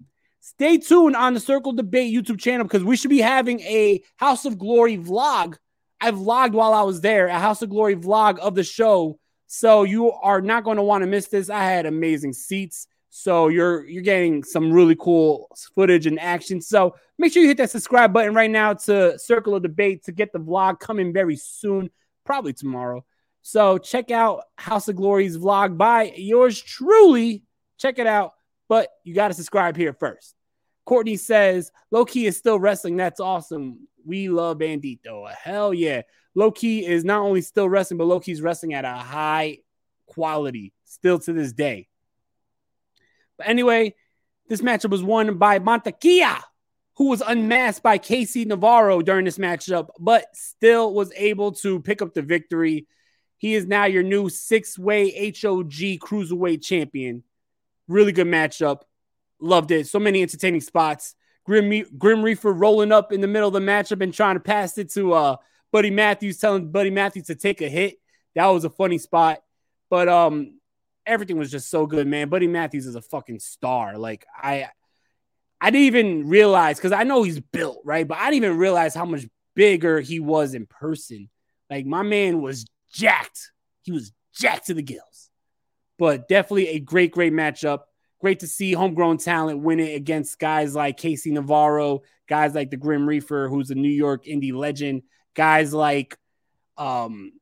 Stay 0.48 0.78
tuned 0.78 1.16
on 1.16 1.34
the 1.34 1.40
Circle 1.40 1.72
Debate 1.72 2.14
YouTube 2.14 2.38
channel 2.38 2.62
because 2.62 2.84
we 2.84 2.96
should 2.96 3.10
be 3.10 3.18
having 3.18 3.58
a 3.62 4.00
House 4.14 4.44
of 4.44 4.56
Glory 4.56 4.96
vlog. 4.96 5.56
I 6.00 6.12
vlogged 6.12 6.52
while 6.52 6.72
I 6.72 6.82
was 6.82 7.00
there, 7.00 7.26
a 7.26 7.36
House 7.36 7.62
of 7.62 7.70
Glory 7.70 7.96
vlog 7.96 8.38
of 8.38 8.54
the 8.54 8.62
show. 8.62 9.18
So 9.48 9.82
you 9.82 10.12
are 10.12 10.40
not 10.40 10.62
going 10.62 10.76
to 10.76 10.84
want 10.84 11.02
to 11.02 11.08
miss 11.08 11.26
this. 11.26 11.50
I 11.50 11.64
had 11.64 11.84
amazing 11.84 12.32
seats. 12.32 12.86
So 13.10 13.48
you're 13.48 13.84
you're 13.88 14.04
getting 14.04 14.44
some 14.44 14.72
really 14.72 14.94
cool 14.94 15.48
footage 15.74 16.06
and 16.06 16.20
action. 16.20 16.60
So 16.60 16.94
make 17.18 17.32
sure 17.32 17.42
you 17.42 17.48
hit 17.48 17.56
that 17.56 17.72
subscribe 17.72 18.12
button 18.12 18.32
right 18.32 18.50
now 18.50 18.74
to 18.74 19.18
Circle 19.18 19.56
of 19.56 19.64
Debate 19.64 20.04
to 20.04 20.12
get 20.12 20.32
the 20.32 20.38
vlog 20.38 20.78
coming 20.78 21.12
very 21.12 21.34
soon, 21.34 21.90
probably 22.24 22.52
tomorrow. 22.52 23.04
So 23.42 23.78
check 23.78 24.12
out 24.12 24.44
House 24.54 24.86
of 24.86 24.94
Glory's 24.94 25.36
vlog 25.36 25.76
by 25.76 26.12
yours 26.16 26.62
truly. 26.62 27.42
Check 27.78 27.98
it 27.98 28.06
out, 28.06 28.34
but 28.68 28.90
you 29.02 29.12
got 29.12 29.28
to 29.28 29.34
subscribe 29.34 29.76
here 29.76 29.92
first. 29.92 30.35
Courtney 30.86 31.16
says, 31.16 31.70
Low 31.90 32.04
Ki 32.04 32.26
is 32.26 32.36
still 32.36 32.58
wrestling. 32.58 32.96
That's 32.96 33.20
awesome. 33.20 33.88
We 34.06 34.28
love 34.28 34.58
Bandito. 34.58 35.30
Hell 35.34 35.74
yeah. 35.74 36.02
Low 36.34 36.50
Ki 36.50 36.86
is 36.86 37.04
not 37.04 37.20
only 37.20 37.42
still 37.42 37.68
wrestling, 37.68 37.98
but 37.98 38.04
Low 38.04 38.20
Ki's 38.20 38.40
wrestling 38.40 38.72
at 38.72 38.84
a 38.84 38.92
high 38.92 39.58
quality 40.06 40.72
still 40.84 41.18
to 41.18 41.32
this 41.32 41.52
day. 41.52 41.88
But 43.36 43.48
anyway, 43.48 43.94
this 44.48 44.62
matchup 44.62 44.90
was 44.90 45.02
won 45.02 45.38
by 45.38 45.58
Montequia, 45.58 46.40
who 46.96 47.08
was 47.08 47.20
unmasked 47.20 47.82
by 47.82 47.98
Casey 47.98 48.44
Navarro 48.44 49.02
during 49.02 49.24
this 49.24 49.38
matchup, 49.38 49.88
but 49.98 50.26
still 50.34 50.94
was 50.94 51.12
able 51.16 51.52
to 51.52 51.80
pick 51.80 52.00
up 52.00 52.14
the 52.14 52.22
victory. 52.22 52.86
He 53.38 53.54
is 53.54 53.66
now 53.66 53.84
your 53.84 54.04
new 54.04 54.28
six 54.28 54.78
way 54.78 55.10
HOG 55.10 55.98
cruiserweight 55.98 56.62
champion. 56.62 57.24
Really 57.88 58.12
good 58.12 58.28
matchup. 58.28 58.82
Loved 59.40 59.70
it. 59.70 59.86
So 59.86 59.98
many 59.98 60.22
entertaining 60.22 60.60
spots. 60.60 61.14
Grim, 61.44 61.84
Grim 61.96 62.22
Reaper 62.22 62.52
rolling 62.52 62.92
up 62.92 63.12
in 63.12 63.20
the 63.20 63.28
middle 63.28 63.48
of 63.48 63.54
the 63.54 63.60
matchup 63.60 64.02
and 64.02 64.12
trying 64.12 64.36
to 64.36 64.40
pass 64.40 64.78
it 64.78 64.90
to 64.92 65.12
uh, 65.12 65.36
Buddy 65.72 65.90
Matthews 65.90 66.38
telling 66.38 66.70
Buddy 66.70 66.90
Matthews 66.90 67.26
to 67.26 67.34
take 67.34 67.60
a 67.60 67.68
hit. 67.68 67.98
That 68.34 68.46
was 68.46 68.64
a 68.64 68.70
funny 68.70 68.98
spot. 68.98 69.38
But 69.88 70.08
um, 70.08 70.58
everything 71.06 71.38
was 71.38 71.50
just 71.50 71.70
so 71.70 71.86
good, 71.86 72.06
man. 72.06 72.28
Buddy 72.28 72.48
Matthews 72.48 72.86
is 72.86 72.96
a 72.96 73.02
fucking 73.02 73.38
star. 73.38 73.96
Like 73.96 74.26
I 74.36 74.68
I 75.60 75.70
didn't 75.70 75.86
even 75.86 76.28
realize 76.28 76.78
because 76.78 76.92
I 76.92 77.04
know 77.04 77.22
he's 77.22 77.40
built, 77.40 77.80
right? 77.84 78.06
But 78.06 78.18
I 78.18 78.30
didn't 78.30 78.44
even 78.44 78.58
realize 78.58 78.94
how 78.94 79.04
much 79.04 79.26
bigger 79.54 80.00
he 80.00 80.20
was 80.20 80.54
in 80.54 80.66
person. 80.66 81.30
Like 81.70 81.86
my 81.86 82.02
man 82.02 82.42
was 82.42 82.66
jacked. 82.92 83.52
He 83.82 83.92
was 83.92 84.12
jacked 84.34 84.66
to 84.66 84.74
the 84.74 84.82
gills. 84.82 85.30
But 85.98 86.28
definitely 86.28 86.68
a 86.68 86.78
great, 86.78 87.12
great 87.12 87.32
matchup. 87.32 87.80
Great 88.20 88.40
to 88.40 88.46
see 88.46 88.72
homegrown 88.72 89.18
talent 89.18 89.60
win 89.60 89.78
it 89.78 89.94
against 89.94 90.38
guys 90.38 90.74
like 90.74 90.96
Casey 90.96 91.30
Navarro, 91.30 92.02
guys 92.28 92.54
like 92.54 92.70
the 92.70 92.76
Grim 92.76 93.06
Reaper, 93.06 93.48
who's 93.48 93.70
a 93.70 93.74
New 93.74 93.90
York 93.90 94.24
indie 94.24 94.54
legend, 94.54 95.02
guys 95.34 95.74
like 95.74 96.16
um, 96.78 97.32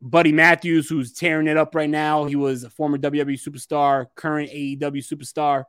Buddy 0.00 0.32
Matthews, 0.32 0.88
who's 0.88 1.12
tearing 1.12 1.46
it 1.46 1.56
up 1.56 1.74
right 1.74 1.88
now. 1.88 2.24
He 2.24 2.36
was 2.36 2.64
a 2.64 2.70
former 2.70 2.98
WWE 2.98 3.40
superstar, 3.40 4.06
current 4.14 4.50
AEW 4.50 4.98
superstar. 4.98 5.64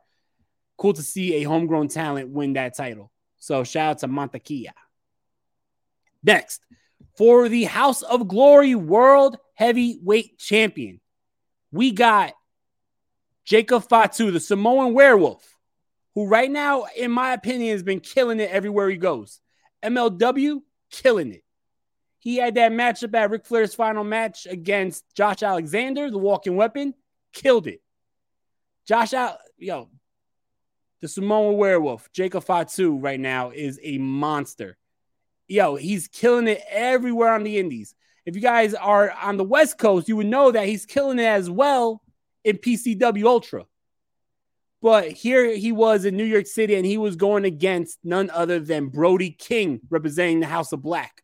Cool 0.76 0.92
to 0.94 1.02
see 1.02 1.36
a 1.36 1.44
homegrown 1.44 1.88
talent 1.88 2.30
win 2.30 2.54
that 2.54 2.76
title. 2.76 3.10
So 3.38 3.64
shout 3.64 3.90
out 3.90 3.98
to 3.98 4.08
Montequilla. 4.08 4.72
Next, 6.22 6.62
for 7.16 7.48
the 7.48 7.64
House 7.64 8.02
of 8.02 8.26
Glory 8.26 8.74
World 8.74 9.36
Heavyweight 9.54 10.38
Champion, 10.38 11.00
we 11.70 11.92
got 11.92 12.32
Jacob 13.44 13.86
Fatu, 13.88 14.30
the 14.30 14.40
Samoan 14.40 14.94
werewolf, 14.94 15.58
who 16.14 16.26
right 16.26 16.50
now, 16.50 16.86
in 16.96 17.10
my 17.10 17.32
opinion, 17.32 17.72
has 17.72 17.82
been 17.82 18.00
killing 18.00 18.40
it 18.40 18.50
everywhere 18.50 18.88
he 18.88 18.96
goes. 18.96 19.40
MLW, 19.82 20.62
killing 20.90 21.32
it. 21.32 21.44
He 22.18 22.36
had 22.36 22.54
that 22.54 22.72
matchup 22.72 23.14
at 23.14 23.30
Ric 23.30 23.44
Flair's 23.44 23.74
final 23.74 24.02
match 24.02 24.46
against 24.46 25.04
Josh 25.14 25.42
Alexander, 25.42 26.10
the 26.10 26.16
walking 26.16 26.56
weapon, 26.56 26.94
killed 27.34 27.66
it. 27.66 27.82
Josh 28.86 29.12
out, 29.12 29.38
yo, 29.58 29.90
the 31.02 31.08
Samoan 31.08 31.58
werewolf, 31.58 32.10
Jacob 32.12 32.44
Fatu, 32.44 32.96
right 32.98 33.20
now 33.20 33.50
is 33.50 33.78
a 33.82 33.98
monster. 33.98 34.78
Yo, 35.48 35.76
he's 35.76 36.08
killing 36.08 36.48
it 36.48 36.62
everywhere 36.70 37.34
on 37.34 37.42
the 37.42 37.58
indies. 37.58 37.94
If 38.24 38.36
you 38.36 38.40
guys 38.40 38.72
are 38.72 39.10
on 39.10 39.36
the 39.36 39.44
West 39.44 39.76
Coast, 39.76 40.08
you 40.08 40.16
would 40.16 40.26
know 40.26 40.50
that 40.50 40.66
he's 40.66 40.86
killing 40.86 41.18
it 41.18 41.24
as 41.24 41.50
well 41.50 42.00
in 42.44 42.58
PCW 42.58 43.24
Ultra. 43.24 43.64
But 44.82 45.12
here 45.12 45.54
he 45.56 45.72
was 45.72 46.04
in 46.04 46.16
New 46.16 46.24
York 46.24 46.46
City 46.46 46.74
and 46.74 46.84
he 46.84 46.98
was 46.98 47.16
going 47.16 47.46
against 47.46 47.98
none 48.04 48.28
other 48.28 48.60
than 48.60 48.88
Brody 48.88 49.30
King 49.30 49.80
representing 49.88 50.40
the 50.40 50.46
House 50.46 50.72
of 50.72 50.82
Black. 50.82 51.22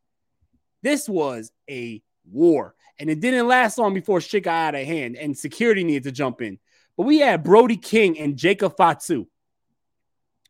This 0.83 1.09
was 1.09 1.53
a 1.69 2.03
war. 2.31 2.75
And 2.99 3.11
it 3.11 3.21
didn't 3.21 3.49
last 3.49 3.77
long 3.77 3.93
before 3.93 4.21
shit 4.21 4.45
got 4.45 4.75
out 4.75 4.81
of 4.81 4.87
hand 4.87 5.17
and 5.17 5.37
security 5.37 5.85
needed 5.85 6.05
to 6.05 6.12
jump 6.12 6.41
in. 6.41 6.59
But 6.97 7.05
we 7.05 7.19
had 7.19 7.45
Brody 7.45 7.77
King 7.77 8.19
and 8.19 8.37
Jacob 8.37 8.77
Fatu. 8.77 9.27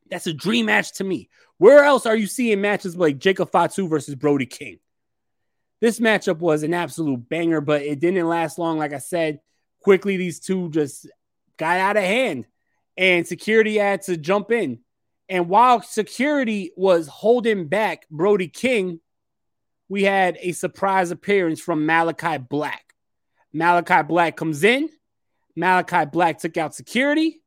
That's 0.09 0.27
a 0.27 0.33
dream 0.33 0.67
match 0.67 0.93
to 0.95 1.05
me. 1.05 1.29
Where 1.59 1.85
else 1.85 2.07
are 2.07 2.17
you 2.17 2.27
seeing 2.27 2.61
matches 2.61 2.97
like 2.97 3.19
Jacob 3.19 3.51
Fatu 3.51 3.89
versus 3.89 4.15
Brody 4.15 4.47
King? 4.47 4.79
This 5.81 5.99
matchup 5.99 6.39
was 6.39 6.63
an 6.63 6.75
absolute 6.75 7.29
banger, 7.29 7.61
but 7.61 7.83
it 7.83 8.01
didn't 8.01 8.29
last 8.29 8.59
long. 8.59 8.79
Like 8.79 8.93
I 8.93 8.99
said, 8.99 9.41
quickly 9.81 10.17
these 10.17 10.41
two 10.41 10.71
just 10.71 11.09
got 11.57 11.79
out 11.79 11.97
of 11.97 12.03
hand 12.03 12.47
and 12.97 13.27
security 13.27 13.79
had 13.79 14.03
to 14.03 14.17
jump 14.17 14.51
in. 14.51 14.81
And 15.29 15.49
while 15.49 15.83
security 15.83 16.73
was 16.77 17.07
holding 17.07 17.69
back 17.69 18.07
Brody 18.11 18.49
King, 18.49 19.01
we 19.89 20.03
had 20.03 20.37
a 20.41 20.53
surprise 20.53 21.11
appearance 21.11 21.61
from 21.61 21.87
Malachi 21.87 22.39
Black. 22.39 22.95
Malachi 23.53 24.03
Black 24.03 24.37
comes 24.37 24.65
in. 24.65 24.89
Malachi 25.57 26.05
Black 26.05 26.39
took 26.39 26.57
out 26.57 26.75
security. 26.75 27.41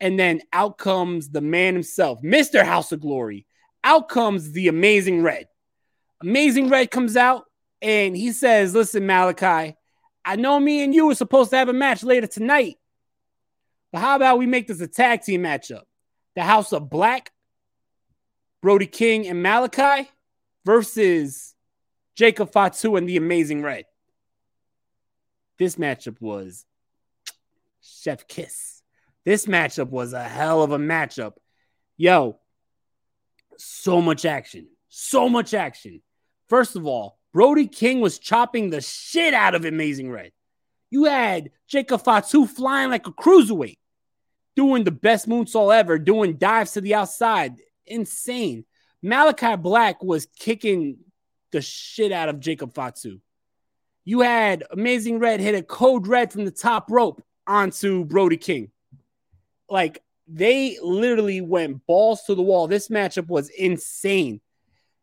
And 0.00 0.18
then 0.18 0.40
out 0.52 0.78
comes 0.78 1.28
the 1.28 1.42
man 1.42 1.74
himself, 1.74 2.22
Mr. 2.22 2.64
House 2.64 2.90
of 2.90 3.00
Glory. 3.00 3.46
Out 3.84 4.08
comes 4.08 4.52
the 4.52 4.68
Amazing 4.68 5.22
Red. 5.22 5.46
Amazing 6.22 6.68
Red 6.68 6.90
comes 6.90 7.16
out 7.16 7.44
and 7.82 8.16
he 8.16 8.32
says, 8.32 8.74
Listen, 8.74 9.06
Malachi, 9.06 9.76
I 10.24 10.36
know 10.36 10.60
me 10.60 10.84
and 10.84 10.94
you 10.94 11.06
were 11.06 11.14
supposed 11.14 11.50
to 11.50 11.56
have 11.56 11.68
a 11.68 11.72
match 11.72 12.02
later 12.02 12.26
tonight, 12.26 12.78
but 13.92 14.00
how 14.00 14.16
about 14.16 14.38
we 14.38 14.46
make 14.46 14.68
this 14.68 14.80
a 14.80 14.88
tag 14.88 15.22
team 15.22 15.42
matchup? 15.42 15.82
The 16.36 16.42
House 16.42 16.72
of 16.72 16.90
Black, 16.90 17.32
Brody 18.62 18.86
King, 18.86 19.26
and 19.26 19.42
Malachi 19.42 20.08
versus 20.64 21.54
Jacob 22.14 22.52
Fatu 22.52 22.96
and 22.96 23.08
the 23.08 23.16
Amazing 23.16 23.62
Red. 23.62 23.86
This 25.58 25.76
matchup 25.76 26.20
was 26.20 26.64
Chef 27.82 28.26
Kiss. 28.28 28.82
This 29.24 29.46
matchup 29.46 29.90
was 29.90 30.12
a 30.12 30.22
hell 30.22 30.62
of 30.62 30.72
a 30.72 30.78
matchup. 30.78 31.32
Yo, 31.96 32.38
so 33.58 34.00
much 34.00 34.24
action. 34.24 34.68
So 34.88 35.28
much 35.28 35.54
action. 35.54 36.02
First 36.48 36.76
of 36.76 36.86
all, 36.86 37.19
Brody 37.32 37.66
King 37.66 38.00
was 38.00 38.18
chopping 38.18 38.70
the 38.70 38.80
shit 38.80 39.34
out 39.34 39.54
of 39.54 39.64
Amazing 39.64 40.10
Red. 40.10 40.32
You 40.90 41.04
had 41.04 41.50
Jacob 41.68 42.02
Fatu 42.02 42.46
flying 42.46 42.90
like 42.90 43.06
a 43.06 43.12
cruiserweight, 43.12 43.78
doing 44.56 44.84
the 44.84 44.90
best 44.90 45.28
moonsault 45.28 45.74
ever, 45.74 45.98
doing 45.98 46.36
dives 46.36 46.72
to 46.72 46.80
the 46.80 46.94
outside. 46.94 47.60
Insane. 47.86 48.64
Malachi 49.02 49.56
Black 49.56 50.02
was 50.02 50.26
kicking 50.38 50.98
the 51.52 51.62
shit 51.62 52.12
out 52.12 52.28
of 52.28 52.40
Jacob 52.40 52.74
Fatu. 52.74 53.20
You 54.04 54.20
had 54.20 54.64
Amazing 54.70 55.18
Red 55.18 55.40
hit 55.40 55.54
a 55.54 55.62
code 55.62 56.06
red 56.06 56.32
from 56.32 56.44
the 56.44 56.50
top 56.50 56.90
rope 56.90 57.22
onto 57.46 58.04
Brody 58.04 58.36
King. 58.36 58.70
Like 59.68 60.02
they 60.26 60.78
literally 60.82 61.40
went 61.40 61.86
balls 61.86 62.22
to 62.24 62.34
the 62.34 62.42
wall. 62.42 62.66
This 62.66 62.88
matchup 62.88 63.28
was 63.28 63.48
insane. 63.50 64.40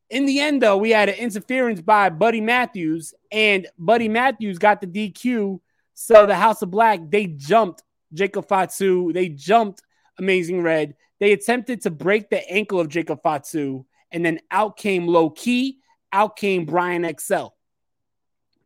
In 0.09 0.25
the 0.25 0.39
end, 0.39 0.61
though, 0.61 0.77
we 0.77 0.91
had 0.91 1.09
an 1.09 1.15
interference 1.15 1.81
by 1.81 2.09
Buddy 2.09 2.39
Matthews, 2.39 3.13
and 3.31 3.67
Buddy 3.77 4.07
Matthews 4.07 4.57
got 4.57 4.79
the 4.79 4.87
DQ. 4.87 5.59
So 5.93 6.25
the 6.25 6.35
House 6.35 6.61
of 6.61 6.71
Black, 6.71 7.01
they 7.09 7.27
jumped 7.27 7.83
Jacob 8.13 8.47
Fatu. 8.47 9.11
They 9.11 9.29
jumped 9.29 9.81
Amazing 10.17 10.61
Red. 10.61 10.95
They 11.19 11.33
attempted 11.33 11.81
to 11.81 11.91
break 11.91 12.29
the 12.29 12.47
ankle 12.49 12.79
of 12.79 12.87
Jacob 12.87 13.21
Fatu, 13.21 13.85
and 14.11 14.25
then 14.25 14.39
out 14.49 14.77
came 14.77 15.07
Low 15.07 15.29
Ki, 15.29 15.79
out 16.13 16.37
came 16.37 16.65
Brian 16.65 17.05
XL. 17.19 17.47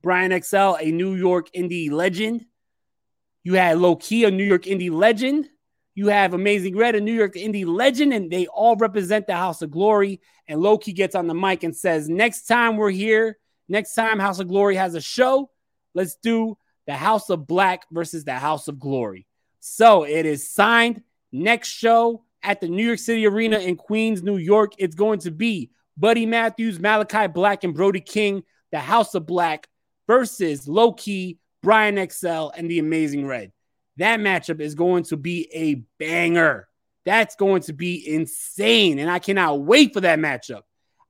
Brian 0.03 0.39
XL, 0.41 0.75
a 0.79 0.91
New 0.91 1.15
York 1.15 1.49
indie 1.53 1.91
legend. 1.91 2.45
You 3.43 3.55
had 3.55 3.79
Low 3.79 3.95
Ki, 3.95 4.25
a 4.25 4.31
New 4.31 4.43
York 4.43 4.63
indie 4.63 4.91
legend. 4.91 5.49
You 5.93 6.07
have 6.07 6.33
Amazing 6.33 6.77
Red, 6.77 6.95
a 6.95 7.01
New 7.01 7.13
York 7.13 7.35
indie 7.35 7.65
legend, 7.65 8.13
and 8.13 8.31
they 8.31 8.47
all 8.47 8.75
represent 8.75 9.27
the 9.27 9.35
House 9.35 9.61
of 9.61 9.71
Glory. 9.71 10.21
And 10.47 10.61
Low 10.61 10.77
Ki 10.77 10.93
gets 10.93 11.15
on 11.15 11.27
the 11.27 11.33
mic 11.33 11.63
and 11.63 11.75
says, 11.75 12.07
Next 12.07 12.43
time 12.43 12.77
we're 12.77 12.91
here, 12.91 13.37
next 13.67 13.93
time 13.93 14.19
House 14.19 14.39
of 14.39 14.47
Glory 14.47 14.75
has 14.75 14.95
a 14.95 15.01
show, 15.01 15.49
let's 15.93 16.15
do 16.15 16.57
the 16.87 16.93
House 16.93 17.29
of 17.29 17.45
Black 17.45 17.85
versus 17.91 18.23
the 18.23 18.33
House 18.33 18.67
of 18.67 18.79
Glory. 18.79 19.27
So 19.59 20.03
it 20.03 20.25
is 20.25 20.49
signed. 20.49 21.03
Next 21.31 21.69
show 21.69 22.23
at 22.43 22.61
the 22.61 22.67
New 22.67 22.85
York 22.85 22.99
City 22.99 23.27
Arena 23.27 23.59
in 23.59 23.75
Queens, 23.75 24.23
New 24.23 24.37
York. 24.37 24.73
It's 24.77 24.95
going 24.95 25.19
to 25.19 25.31
be 25.31 25.71
Buddy 25.97 26.25
Matthews, 26.25 26.79
Malachi 26.79 27.27
Black, 27.27 27.63
and 27.63 27.73
Brody 27.73 28.01
King, 28.01 28.43
the 28.71 28.79
House 28.79 29.13
of 29.13 29.25
Black 29.25 29.67
versus 30.07 30.67
Low 30.67 30.93
Ki, 30.93 31.37
Brian 31.61 32.09
XL, 32.09 32.49
and 32.55 32.69
the 32.69 32.79
Amazing 32.79 33.27
Red. 33.27 33.51
That 33.97 34.19
matchup 34.19 34.59
is 34.59 34.75
going 34.75 35.03
to 35.05 35.17
be 35.17 35.49
a 35.53 35.75
banger. 35.99 36.67
That's 37.05 37.35
going 37.35 37.63
to 37.63 37.73
be 37.73 38.07
insane. 38.07 38.99
And 38.99 39.09
I 39.09 39.19
cannot 39.19 39.61
wait 39.61 39.93
for 39.93 40.01
that 40.01 40.19
matchup. 40.19 40.61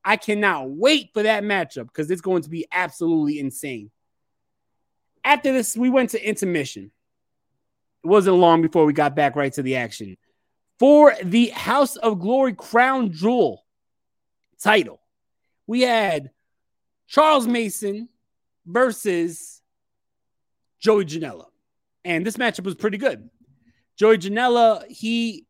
I 0.04 0.18
cannot 0.18 0.70
wait 0.70 1.12
for 1.14 1.24
that 1.24 1.44
matchup 1.44 1.86
because 1.86 2.10
it's 2.10 2.22
going 2.22 2.42
to 2.44 2.50
be 2.50 2.66
absolutely 2.72 3.40
insane. 3.40 3.92
After 5.24 5.54
this, 5.54 5.78
we 5.78 5.90
went 5.90 6.12
to 6.12 6.28
intermission. 6.28 6.92
It 8.04 8.08
wasn't 8.08 8.38
long 8.38 8.62
before 8.64 8.86
we 8.86 8.94
got 8.94 9.16
back 9.16 9.36
right 9.36 9.54
to 9.54 9.62
the 9.62 9.76
action. 9.76 10.18
For 10.80 11.14
the 11.24 11.50
House 11.50 11.96
of 11.98 12.20
Glory 12.20 12.54
Crown 12.54 13.12
Jewel 13.12 13.64
title, 14.60 15.00
we 15.68 15.82
had 15.82 16.32
Charles 17.08 17.46
Mason 17.46 18.10
versus 18.66 19.62
Joey 20.80 21.06
Janela. 21.06 21.51
And 22.04 22.26
this 22.26 22.38
matchup 22.38 22.64
was 22.64 22.76
pretty 22.76 22.98
good. 22.98 23.30
Joey 23.98 24.18
Janela, 24.18 24.88
he 24.88 25.46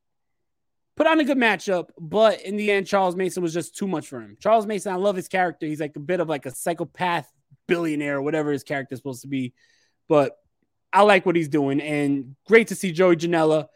put 0.97 1.07
on 1.07 1.19
a 1.19 1.23
good 1.23 1.37
matchup, 1.37 1.89
but 1.99 2.41
in 2.41 2.57
the 2.57 2.71
end, 2.71 2.87
Charles 2.87 3.15
Mason 3.15 3.41
was 3.41 3.53
just 3.53 3.77
too 3.77 3.87
much 3.87 4.07
for 4.07 4.19
him. 4.19 4.37
Charles 4.39 4.65
Mason, 4.65 4.91
I 4.91 4.97
love 4.97 5.15
his 5.15 5.27
character. 5.27 5.65
He's 5.65 5.79
like 5.79 5.95
a 5.95 5.99
bit 5.99 6.19
of 6.19 6.27
like 6.27 6.45
a 6.45 6.51
psychopath 6.51 7.31
billionaire, 7.67 8.17
or 8.17 8.21
whatever 8.21 8.51
his 8.51 8.63
character 8.63 8.93
is 8.93 8.99
supposed 8.99 9.21
to 9.21 9.27
be. 9.27 9.53
But 10.09 10.35
I 10.91 11.03
like 11.03 11.25
what 11.25 11.35
he's 11.35 11.49
doing, 11.49 11.79
and 11.79 12.35
great 12.45 12.67
to 12.67 12.75
see 12.75 12.91
Joey 12.91 13.15
Janela. 13.15 13.67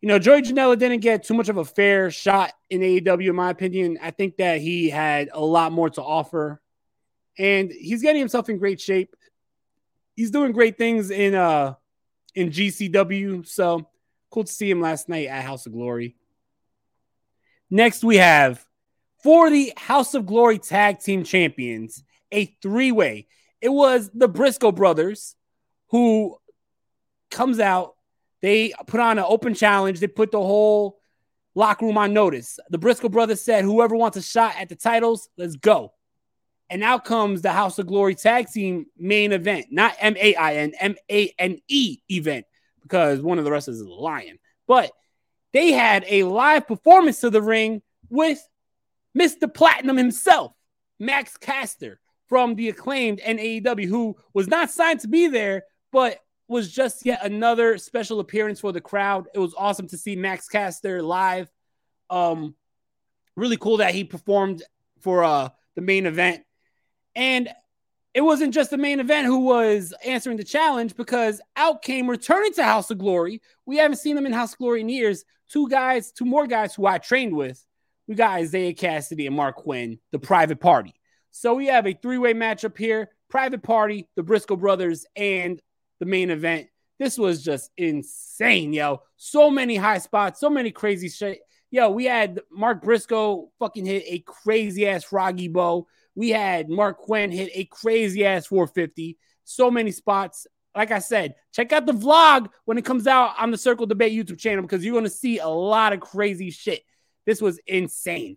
You 0.00 0.08
know, 0.08 0.18
Joey 0.18 0.42
Janela 0.42 0.78
didn't 0.78 1.00
get 1.00 1.24
too 1.24 1.34
much 1.34 1.48
of 1.48 1.56
a 1.56 1.64
fair 1.64 2.10
shot 2.10 2.52
in 2.70 2.80
AEW, 2.82 3.30
in 3.30 3.34
my 3.36 3.50
opinion. 3.50 3.98
I 4.00 4.12
think 4.12 4.36
that 4.36 4.60
he 4.60 4.88
had 4.88 5.30
a 5.32 5.40
lot 5.40 5.72
more 5.72 5.90
to 5.90 6.02
offer 6.02 6.60
and 7.38 7.70
he's 7.70 8.02
getting 8.02 8.20
himself 8.20 8.48
in 8.48 8.58
great 8.58 8.80
shape. 8.80 9.14
He's 10.14 10.30
doing 10.30 10.52
great 10.52 10.78
things 10.78 11.10
in 11.10 11.34
uh 11.34 11.74
in 12.36 12.50
GCW. 12.50 13.44
So 13.46 13.88
cool 14.30 14.44
to 14.44 14.52
see 14.52 14.70
him 14.70 14.80
last 14.80 15.08
night 15.08 15.26
at 15.26 15.44
House 15.44 15.66
of 15.66 15.72
Glory. 15.72 16.14
Next, 17.68 18.04
we 18.04 18.18
have 18.18 18.64
for 19.24 19.50
the 19.50 19.72
House 19.76 20.14
of 20.14 20.26
Glory 20.26 20.58
Tag 20.58 21.00
Team 21.00 21.24
Champions, 21.24 22.04
a 22.30 22.46
three 22.62 22.92
way. 22.92 23.26
It 23.60 23.70
was 23.70 24.10
the 24.14 24.28
Briscoe 24.28 24.70
brothers 24.70 25.34
who 25.88 26.36
comes 27.30 27.58
out. 27.58 27.94
They 28.42 28.72
put 28.86 29.00
on 29.00 29.18
an 29.18 29.24
open 29.26 29.54
challenge. 29.54 29.98
They 29.98 30.06
put 30.06 30.30
the 30.30 30.38
whole 30.38 31.00
locker 31.56 31.86
room 31.86 31.98
on 31.98 32.12
notice. 32.12 32.60
The 32.68 32.78
Briscoe 32.78 33.08
brothers 33.08 33.40
said, 33.40 33.64
whoever 33.64 33.96
wants 33.96 34.16
a 34.16 34.22
shot 34.22 34.54
at 34.58 34.68
the 34.68 34.76
titles, 34.76 35.28
let's 35.36 35.56
go. 35.56 35.92
And 36.68 36.80
now 36.80 36.98
comes 36.98 37.42
the 37.42 37.52
House 37.52 37.78
of 37.78 37.86
Glory 37.86 38.14
Tag 38.14 38.48
Team 38.50 38.86
main 38.98 39.32
event, 39.32 39.66
not 39.70 39.94
M 40.00 40.16
A 40.18 40.34
I 40.34 40.54
N, 40.54 40.72
M 40.80 40.96
A 41.10 41.32
N 41.38 41.58
E 41.68 41.98
event, 42.10 42.46
because 42.82 43.20
one 43.20 43.38
of 43.38 43.44
the 43.44 43.50
wrestlers 43.50 43.80
is 43.80 43.86
a 43.86 43.92
lion. 43.92 44.38
But 44.66 44.90
they 45.52 45.72
had 45.72 46.04
a 46.08 46.24
live 46.24 46.66
performance 46.66 47.20
to 47.20 47.30
the 47.30 47.42
ring 47.42 47.82
with 48.10 48.40
Mr. 49.16 49.52
Platinum 49.52 49.96
himself, 49.96 50.52
Max 50.98 51.36
Caster 51.36 52.00
from 52.28 52.56
the 52.56 52.68
acclaimed 52.68 53.20
NAEW, 53.20 53.88
who 53.88 54.16
was 54.34 54.48
not 54.48 54.70
signed 54.70 55.00
to 55.00 55.08
be 55.08 55.28
there, 55.28 55.62
but 55.92 56.18
was 56.48 56.72
just 56.72 57.06
yet 57.06 57.24
another 57.24 57.78
special 57.78 58.20
appearance 58.20 58.60
for 58.60 58.72
the 58.72 58.80
crowd. 58.80 59.26
It 59.34 59.38
was 59.38 59.54
awesome 59.56 59.88
to 59.88 59.98
see 59.98 60.16
Max 60.16 60.48
Caster 60.48 61.02
live. 61.02 61.48
Um, 62.10 62.54
really 63.36 63.56
cool 63.56 63.78
that 63.78 63.94
he 63.94 64.04
performed 64.04 64.62
for 65.00 65.24
uh 65.24 65.48
the 65.74 65.82
Mane 65.82 66.06
Event. 66.06 66.42
And 67.16 67.48
it 68.14 68.20
wasn't 68.20 68.54
just 68.54 68.70
the 68.70 68.78
Mane 68.78 69.00
Event 69.00 69.26
who 69.26 69.40
was 69.40 69.92
answering 70.04 70.36
the 70.36 70.44
challenge 70.44 70.94
because 70.94 71.40
out 71.56 71.82
came 71.82 72.08
returning 72.08 72.52
to 72.54 72.62
House 72.62 72.90
of 72.90 72.98
Glory. 72.98 73.42
We 73.66 73.78
haven't 73.78 73.98
seen 73.98 74.14
them 74.14 74.26
in 74.26 74.32
House 74.32 74.52
of 74.52 74.58
Glory 74.58 74.82
in 74.82 74.88
years. 74.88 75.24
Two 75.48 75.68
guys, 75.68 76.12
two 76.12 76.24
more 76.24 76.46
guys 76.46 76.74
who 76.74 76.86
I 76.86 76.98
trained 76.98 77.36
with. 77.36 77.64
We 78.06 78.14
got 78.14 78.34
Isaiah 78.34 78.72
Cassidy 78.74 79.26
and 79.26 79.36
Marq 79.36 79.56
Quen, 79.56 79.98
the 80.12 80.18
private 80.18 80.60
party. 80.60 80.94
So 81.30 81.54
we 81.54 81.66
have 81.66 81.86
a 81.86 81.92
three 81.92 82.18
way 82.18 82.32
matchup 82.32 82.78
here 82.78 83.10
private 83.28 83.62
party, 83.62 84.08
the 84.14 84.22
Briscoe 84.22 84.56
brothers, 84.56 85.04
and 85.16 85.60
the 85.98 86.06
Mane 86.06 86.30
Event. 86.30 86.68
This 86.98 87.18
was 87.18 87.42
just 87.42 87.70
insane, 87.76 88.72
yo. 88.72 89.02
So 89.16 89.50
many 89.50 89.76
high 89.76 89.98
spots, 89.98 90.40
so 90.40 90.48
many 90.48 90.70
crazy 90.70 91.08
shit. 91.08 91.40
Yo, 91.70 91.90
we 91.90 92.04
had 92.04 92.40
Mark 92.50 92.82
Briscoe 92.82 93.50
fucking 93.58 93.84
hit 93.84 94.04
a 94.06 94.20
crazy 94.20 94.88
ass 94.88 95.04
froggy 95.04 95.48
bow. 95.48 95.86
We 96.16 96.30
had 96.30 96.68
Marq 96.68 96.96
Quen 96.96 97.30
hit 97.30 97.50
a 97.54 97.66
crazy 97.66 98.24
ass 98.24 98.46
450. 98.46 99.18
So 99.44 99.70
many 99.70 99.92
spots. 99.92 100.46
Like 100.74 100.90
I 100.90 100.98
said, 100.98 101.36
check 101.54 101.72
out 101.72 101.86
the 101.86 101.92
vlog 101.92 102.48
when 102.64 102.78
it 102.78 102.84
comes 102.84 103.06
out 103.06 103.34
on 103.38 103.50
the 103.50 103.58
Circle 103.58 103.86
Debate 103.86 104.12
YouTube 104.12 104.38
channel 104.38 104.62
because 104.62 104.84
you're 104.84 104.92
going 104.92 105.04
to 105.04 105.10
see 105.10 105.38
a 105.38 105.48
lot 105.48 105.92
of 105.92 106.00
crazy 106.00 106.50
shit. 106.50 106.82
This 107.26 107.40
was 107.40 107.60
insane. 107.66 108.36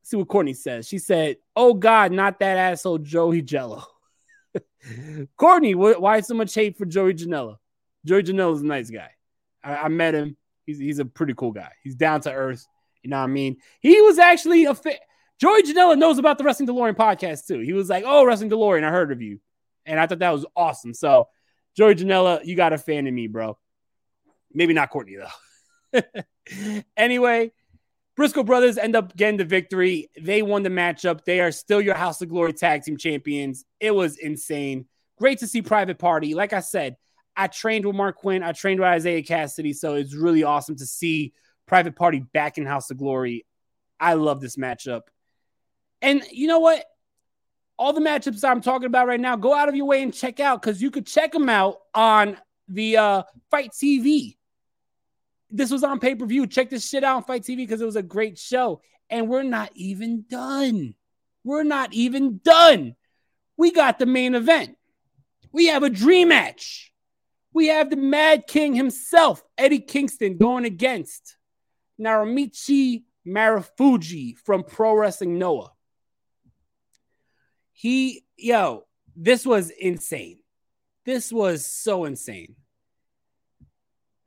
Let's 0.00 0.10
see 0.10 0.16
what 0.16 0.28
Courtney 0.28 0.54
says. 0.54 0.86
She 0.86 0.98
said, 0.98 1.36
Oh 1.56 1.72
God, 1.74 2.12
not 2.12 2.40
that 2.40 2.58
asshole 2.58 2.98
Joey 2.98 3.42
Jello. 3.42 3.84
Courtney, 5.36 5.74
why 5.74 6.20
so 6.20 6.34
much 6.34 6.54
hate 6.54 6.76
for 6.76 6.84
Joey 6.84 7.14
Janela? 7.14 7.56
Joey 8.04 8.22
Janela 8.22 8.54
is 8.54 8.62
a 8.62 8.66
nice 8.66 8.90
guy. 8.90 9.10
I, 9.62 9.76
I 9.76 9.88
met 9.88 10.14
him. 10.14 10.36
He's, 10.66 10.78
he's 10.78 10.98
a 10.98 11.04
pretty 11.04 11.34
cool 11.34 11.52
guy. 11.52 11.70
He's 11.82 11.94
down 11.94 12.20
to 12.22 12.32
earth. 12.32 12.66
You 13.02 13.10
know 13.10 13.18
what 13.18 13.24
I 13.24 13.28
mean? 13.28 13.56
He 13.80 14.00
was 14.00 14.18
actually 14.18 14.64
a 14.64 14.74
fit. 14.74 15.00
Joey 15.40 15.62
Janela 15.62 15.96
knows 15.96 16.18
about 16.18 16.36
the 16.36 16.44
Wrestling 16.44 16.68
DeLorean 16.68 16.94
podcast 16.94 17.46
too. 17.46 17.60
He 17.60 17.72
was 17.72 17.88
like, 17.88 18.04
"Oh, 18.06 18.24
Wrestling 18.24 18.50
DeLorean, 18.50 18.84
I 18.84 18.90
heard 18.90 19.10
of 19.10 19.22
you," 19.22 19.40
and 19.86 19.98
I 19.98 20.06
thought 20.06 20.18
that 20.18 20.30
was 20.30 20.44
awesome. 20.54 20.92
So, 20.92 21.28
Joey 21.76 21.94
Janela, 21.94 22.44
you 22.44 22.56
got 22.56 22.72
a 22.72 22.78
fan 22.78 23.06
in 23.06 23.14
me, 23.14 23.26
bro. 23.26 23.56
Maybe 24.52 24.74
not 24.74 24.90
Courtney 24.90 25.16
though. 25.16 26.02
anyway, 26.96 27.52
Briscoe 28.16 28.42
brothers 28.42 28.76
end 28.76 28.94
up 28.94 29.16
getting 29.16 29.38
the 29.38 29.44
victory. 29.44 30.10
They 30.20 30.42
won 30.42 30.62
the 30.62 30.68
matchup. 30.68 31.24
They 31.24 31.40
are 31.40 31.52
still 31.52 31.80
your 31.80 31.94
House 31.94 32.20
of 32.20 32.28
Glory 32.28 32.52
tag 32.52 32.82
team 32.82 32.98
champions. 32.98 33.64
It 33.78 33.94
was 33.94 34.18
insane. 34.18 34.86
Great 35.18 35.38
to 35.38 35.46
see 35.46 35.62
Private 35.62 35.98
Party. 35.98 36.34
Like 36.34 36.52
I 36.52 36.60
said, 36.60 36.96
I 37.34 37.46
trained 37.46 37.86
with 37.86 37.96
Marq 37.96 38.16
Quen. 38.16 38.42
I 38.42 38.52
trained 38.52 38.80
with 38.80 38.88
Isaiah 38.88 39.22
Cassidy. 39.22 39.72
So 39.72 39.94
it's 39.94 40.14
really 40.14 40.42
awesome 40.42 40.76
to 40.76 40.86
see 40.86 41.32
Private 41.66 41.96
Party 41.96 42.20
back 42.20 42.58
in 42.58 42.66
House 42.66 42.90
of 42.90 42.98
Glory. 42.98 43.46
I 43.98 44.14
love 44.14 44.40
this 44.40 44.56
matchup. 44.56 45.02
And 46.02 46.22
you 46.30 46.46
know 46.46 46.60
what? 46.60 46.84
All 47.78 47.92
the 47.92 48.00
matchups 48.00 48.44
I'm 48.44 48.60
talking 48.60 48.86
about 48.86 49.06
right 49.06 49.20
now, 49.20 49.36
go 49.36 49.54
out 49.54 49.68
of 49.68 49.74
your 49.74 49.86
way 49.86 50.02
and 50.02 50.12
check 50.12 50.38
out 50.38 50.60
because 50.60 50.82
you 50.82 50.90
could 50.90 51.06
check 51.06 51.32
them 51.32 51.48
out 51.48 51.78
on 51.94 52.36
the 52.68 52.96
uh, 52.98 53.22
FITE 53.50 53.72
TV 53.72 54.36
this 55.50 55.70
was 55.70 55.84
on 55.84 55.98
pay 55.98 56.14
per 56.14 56.26
view. 56.26 56.46
Check 56.46 56.70
this 56.70 56.88
shit 56.88 57.04
out 57.04 57.16
on 57.16 57.24
FITE 57.24 57.42
TV 57.42 57.56
because 57.58 57.80
it 57.80 57.86
was 57.86 57.96
a 57.96 58.02
great 58.02 58.38
show. 58.38 58.80
And 59.08 59.28
we're 59.28 59.42
not 59.42 59.70
even 59.74 60.24
done. 60.28 60.94
We're 61.44 61.64
not 61.64 61.92
even 61.92 62.40
done. 62.42 62.94
We 63.56 63.72
got 63.72 63.98
the 63.98 64.06
main 64.06 64.34
event. 64.34 64.76
We 65.52 65.66
have 65.66 65.82
a 65.82 65.90
dream 65.90 66.28
match. 66.28 66.92
We 67.52 67.66
have 67.66 67.90
the 67.90 67.96
Mad 67.96 68.46
King 68.46 68.74
himself, 68.74 69.42
Eddie 69.58 69.80
Kingston, 69.80 70.38
going 70.38 70.64
against 70.64 71.36
Naomichi 72.00 73.02
Marufuji 73.26 74.38
from 74.38 74.62
Pro 74.62 74.94
Wrestling 74.94 75.38
Noah. 75.38 75.72
He, 77.80 78.26
yo, 78.36 78.84
this 79.16 79.46
was 79.46 79.70
insane. 79.70 80.40
This 81.06 81.32
was 81.32 81.64
so 81.64 82.04
insane. 82.04 82.56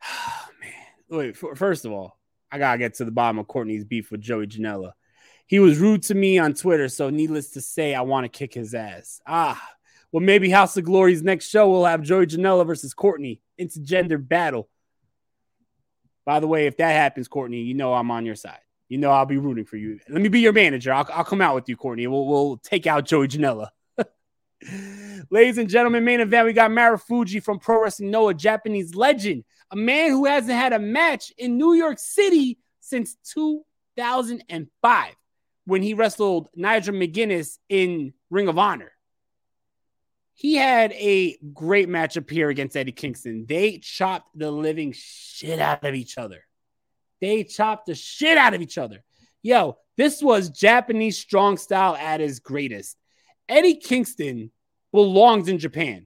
Oh, 0.05 0.47
man. 0.59 1.17
Wait, 1.17 1.37
first 1.37 1.85
of 1.85 1.91
all, 1.91 2.17
I 2.51 2.57
gotta 2.57 2.79
get 2.79 2.95
to 2.95 3.05
the 3.05 3.11
bottom 3.11 3.37
of 3.37 3.47
Courtney's 3.47 3.85
beef 3.85 4.11
with 4.11 4.21
Joey 4.21 4.47
Janela. 4.47 4.93
He 5.45 5.59
was 5.59 5.77
rude 5.77 6.01
to 6.03 6.15
me 6.15 6.39
on 6.39 6.55
Twitter, 6.55 6.89
so 6.89 7.09
needless 7.09 7.51
to 7.51 7.61
say, 7.61 7.93
I 7.93 8.01
want 8.01 8.25
to 8.25 8.27
kick 8.27 8.55
his 8.55 8.73
ass. 8.73 9.21
Ah, 9.25 9.63
well, 10.11 10.23
maybe 10.23 10.49
House 10.49 10.75
of 10.75 10.83
Glory's 10.83 11.21
next 11.21 11.47
show 11.47 11.69
will 11.69 11.85
have 11.85 12.01
Joey 12.01 12.25
Janela 12.25 12.65
versus 12.65 12.93
Courtney. 12.95 13.39
A 13.59 13.65
gender 13.65 14.17
battle. 14.17 14.67
By 16.25 16.39
the 16.39 16.47
way, 16.47 16.65
if 16.65 16.77
that 16.77 16.91
happens, 16.91 17.27
Courtney, 17.27 17.61
you 17.61 17.75
know 17.75 17.93
I'm 17.93 18.09
on 18.09 18.25
your 18.25 18.35
side. 18.35 18.59
You 18.93 18.99
know 18.99 19.09
I'll 19.09 19.25
be 19.25 19.37
rooting 19.37 19.65
for 19.65 19.75
you. 19.75 19.99
Let 20.07 20.21
me 20.21 20.29
be 20.29 20.39
your 20.39 20.53
manager. 20.53 20.93
I'll, 20.93 21.09
I'll 21.11 21.23
come 21.23 21.41
out 21.41 21.55
with 21.55 21.67
you, 21.67 21.75
Courtney. 21.75 22.05
We'll, 22.05 22.27
we'll 22.27 22.57
take 22.57 22.85
out 22.85 23.05
Joey 23.05 23.27
Janela. 23.27 23.69
Ladies 25.31 25.57
and 25.57 25.67
gentlemen, 25.67 26.05
main 26.05 26.19
event, 26.19 26.45
we 26.45 26.53
got 26.53 26.69
Marufuji 26.69 27.41
from 27.41 27.57
Pro 27.57 27.81
Wrestling 27.81 28.11
Noah, 28.11 28.35
Japanese 28.35 28.93
legend, 28.93 29.45
a 29.71 29.75
man 29.75 30.11
who 30.11 30.25
hasn't 30.25 30.53
had 30.53 30.73
a 30.73 30.77
match 30.79 31.33
in 31.39 31.57
New 31.57 31.73
York 31.73 31.97
City 31.97 32.59
since 32.81 33.15
2005 33.33 35.15
when 35.65 35.81
he 35.81 35.95
wrestled 35.95 36.49
Nigel 36.55 36.93
McGuinness 36.93 37.57
in 37.69 38.13
Ring 38.29 38.47
of 38.47 38.59
Honor. 38.59 38.91
He 40.35 40.53
had 40.53 40.91
a 40.91 41.35
great 41.51 41.89
matchup 41.89 42.29
here 42.29 42.49
against 42.49 42.77
Eddie 42.77 42.91
Kingston. 42.91 43.47
They 43.49 43.79
chopped 43.79 44.37
the 44.37 44.51
living 44.51 44.93
shit 44.95 45.57
out 45.57 45.83
of 45.83 45.95
each 45.95 46.19
other. 46.19 46.43
They 47.23 47.45
chopped 47.45 47.85
the 47.85 47.95
shit 47.95 48.37
out 48.37 48.53
of 48.53 48.61
each 48.61 48.77
other. 48.77 49.01
Yo, 49.41 49.77
this 49.95 50.21
was 50.21 50.49
Japanese 50.49 51.17
strong 51.17 51.55
style 51.55 51.95
at 51.95 52.19
its 52.19 52.39
greatest. 52.39 52.97
Eddie 53.47 53.77
Kingston 53.77 54.51
belongs 54.91 55.47
in 55.47 55.57
Japan. 55.57 56.05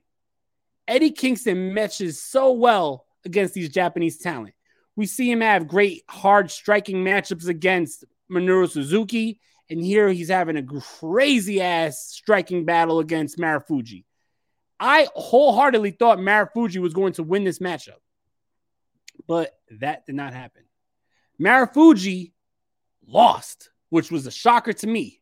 Eddie 0.88 1.10
Kingston 1.10 1.74
matches 1.74 2.22
so 2.22 2.52
well 2.52 3.08
against 3.26 3.56
these 3.56 3.70
Japanese 3.70 4.20
talent. 4.20 4.54
We 4.96 5.08
see 5.08 5.32
him 5.32 5.42
have 5.42 5.68
great 5.68 6.04
hard 6.08 6.52
striking 6.52 6.98
matchups 6.98 7.48
against 7.48 8.06
Minoru 8.32 8.70
Suzuki, 8.70 9.40
and 9.72 9.84
here 9.84 10.10
he's 10.10 10.30
having 10.30 10.58
a 10.58 10.82
crazy 11.00 11.64
ass 11.64 12.10
striking 12.12 12.64
battle 12.64 13.00
against 13.00 13.40
Marufuji. 13.40 14.04
I 14.80 15.08
wholeheartedly 15.16 15.98
thought 15.98 16.20
Marufuji 16.20 16.78
was 16.78 16.94
going 16.94 17.14
to 17.14 17.24
win 17.24 17.44
this 17.44 17.58
matchup, 17.58 18.02
but 19.28 19.58
that 19.80 20.06
did 20.06 20.14
not 20.14 20.36
happen. 20.36 20.62
Marufuji 21.42 22.32
lost, 23.08 23.70
which 23.90 24.12
was 24.12 24.28
a 24.28 24.32
shocker 24.32 24.74
to 24.74 24.88
me. 24.88 25.22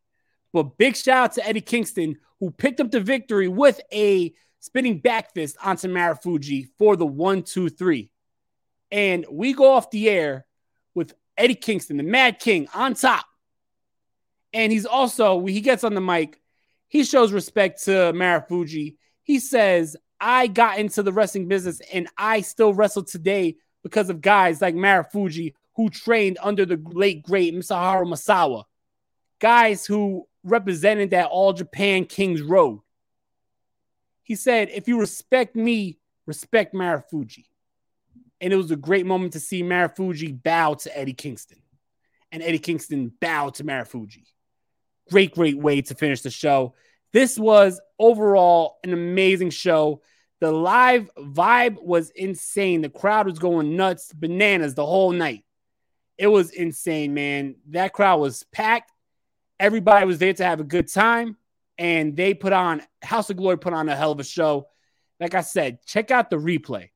But 0.53 0.77
big 0.77 0.95
shout 0.95 1.23
out 1.23 1.33
to 1.33 1.47
Eddie 1.47 1.61
Kingston, 1.61 2.17
who 2.39 2.51
picked 2.51 2.79
up 2.79 2.91
the 2.91 3.01
victory 3.01 3.47
with 3.47 3.79
a 3.91 4.33
spinning 4.59 4.99
back 4.99 5.33
fist 5.33 5.57
onto 5.63 5.87
Marufuji 5.87 6.67
for 6.77 6.95
the 6.95 7.05
one, 7.05 7.43
two, 7.43 7.69
three. 7.69 8.09
And 8.91 9.25
we 9.29 9.53
go 9.53 9.73
off 9.73 9.91
the 9.91 10.09
air 10.09 10.45
with 10.93 11.13
Eddie 11.37 11.55
Kingston, 11.55 11.97
the 11.97 12.03
Mad 12.03 12.39
King, 12.39 12.67
on 12.73 12.93
top. 12.93 13.25
And 14.53 14.71
he's 14.71 14.85
also, 14.85 15.35
when 15.35 15.53
he 15.53 15.61
gets 15.61 15.83
on 15.83 15.93
the 15.93 16.01
mic, 16.01 16.39
he 16.87 17.03
shows 17.03 17.33
respect 17.33 17.83
to 17.83 17.91
Marufuji. 18.13 18.95
He 19.23 19.39
says, 19.39 19.97
I 20.19 20.47
got 20.47 20.79
into 20.79 21.03
the 21.03 21.11
wrestling 21.11 21.47
business 21.47 21.81
and 21.91 22.07
I 22.17 22.41
still 22.41 22.73
wrestle 22.73 23.03
today 23.03 23.57
because 23.83 24.09
of 24.09 24.21
guys 24.21 24.61
like 24.61 24.75
Marufuji 24.75 25.53
who 25.75 25.89
trained 25.89 26.37
under 26.41 26.65
the 26.65 26.81
late, 26.85 27.23
great 27.23 27.53
Mitsuharu 27.53 28.05
Misawa. 28.05 28.63
Guys 29.39 29.85
who 29.85 30.27
represented 30.43 31.09
that 31.09 31.27
All 31.27 31.53
Japan 31.53 32.05
Kings 32.05 32.41
Road. 32.41 32.79
He 34.23 34.35
said, 34.35 34.69
If 34.71 34.87
you 34.87 34.99
respect 34.99 35.55
me, 35.55 35.99
respect 36.25 36.73
Marufuji. 36.73 37.45
And 38.41 38.53
it 38.53 38.55
was 38.55 38.71
a 38.71 38.75
great 38.75 39.05
moment 39.05 39.33
to 39.33 39.39
see 39.39 39.63
Marufuji 39.63 40.41
bow 40.41 40.75
to 40.75 40.97
Eddie 40.97 41.13
Kingston. 41.13 41.61
And 42.31 42.41
Eddie 42.41 42.59
Kingston 42.59 43.11
bow 43.19 43.49
to 43.49 43.63
Marufuji. 43.63 44.25
Great, 45.09 45.35
great 45.35 45.57
way 45.57 45.81
to 45.81 45.95
finish 45.95 46.21
the 46.21 46.31
show. 46.31 46.73
This 47.13 47.37
was 47.37 47.79
overall 47.99 48.77
an 48.83 48.93
amazing 48.93 49.51
show. 49.51 50.01
The 50.41 50.51
live 50.51 51.09
vibe 51.17 51.81
was 51.81 52.09
insane. 52.09 52.81
The 52.81 52.89
crowd 52.89 53.27
was 53.27 53.39
going 53.39 53.75
nuts, 53.75 54.11
bananas 54.11 54.73
the 54.73 54.85
whole 54.85 55.11
night. 55.11 55.45
It 56.17 56.27
was 56.27 56.51
insane, 56.51 57.13
man. 57.13 57.55
That 57.69 57.93
crowd 57.93 58.19
was 58.19 58.43
packed. 58.51 58.91
Everybody 59.59 60.05
was 60.05 60.17
there 60.17 60.33
to 60.33 60.45
have 60.45 60.59
a 60.59 60.65
good 60.65 60.91
time. 60.91 61.37
And 61.77 62.15
they 62.15 62.33
put 62.33 62.53
on, 62.53 62.81
House 63.01 63.29
of 63.29 63.37
Glory 63.37 63.57
put 63.57 63.73
on 63.73 63.89
a 63.89 63.95
hell 63.95 64.11
of 64.11 64.19
a 64.19 64.23
show. 64.23 64.67
Like 65.19 65.33
I 65.33 65.41
said, 65.41 65.79
check 65.85 66.11
out 66.11 66.29
the 66.29 66.37
replay. 66.37 66.89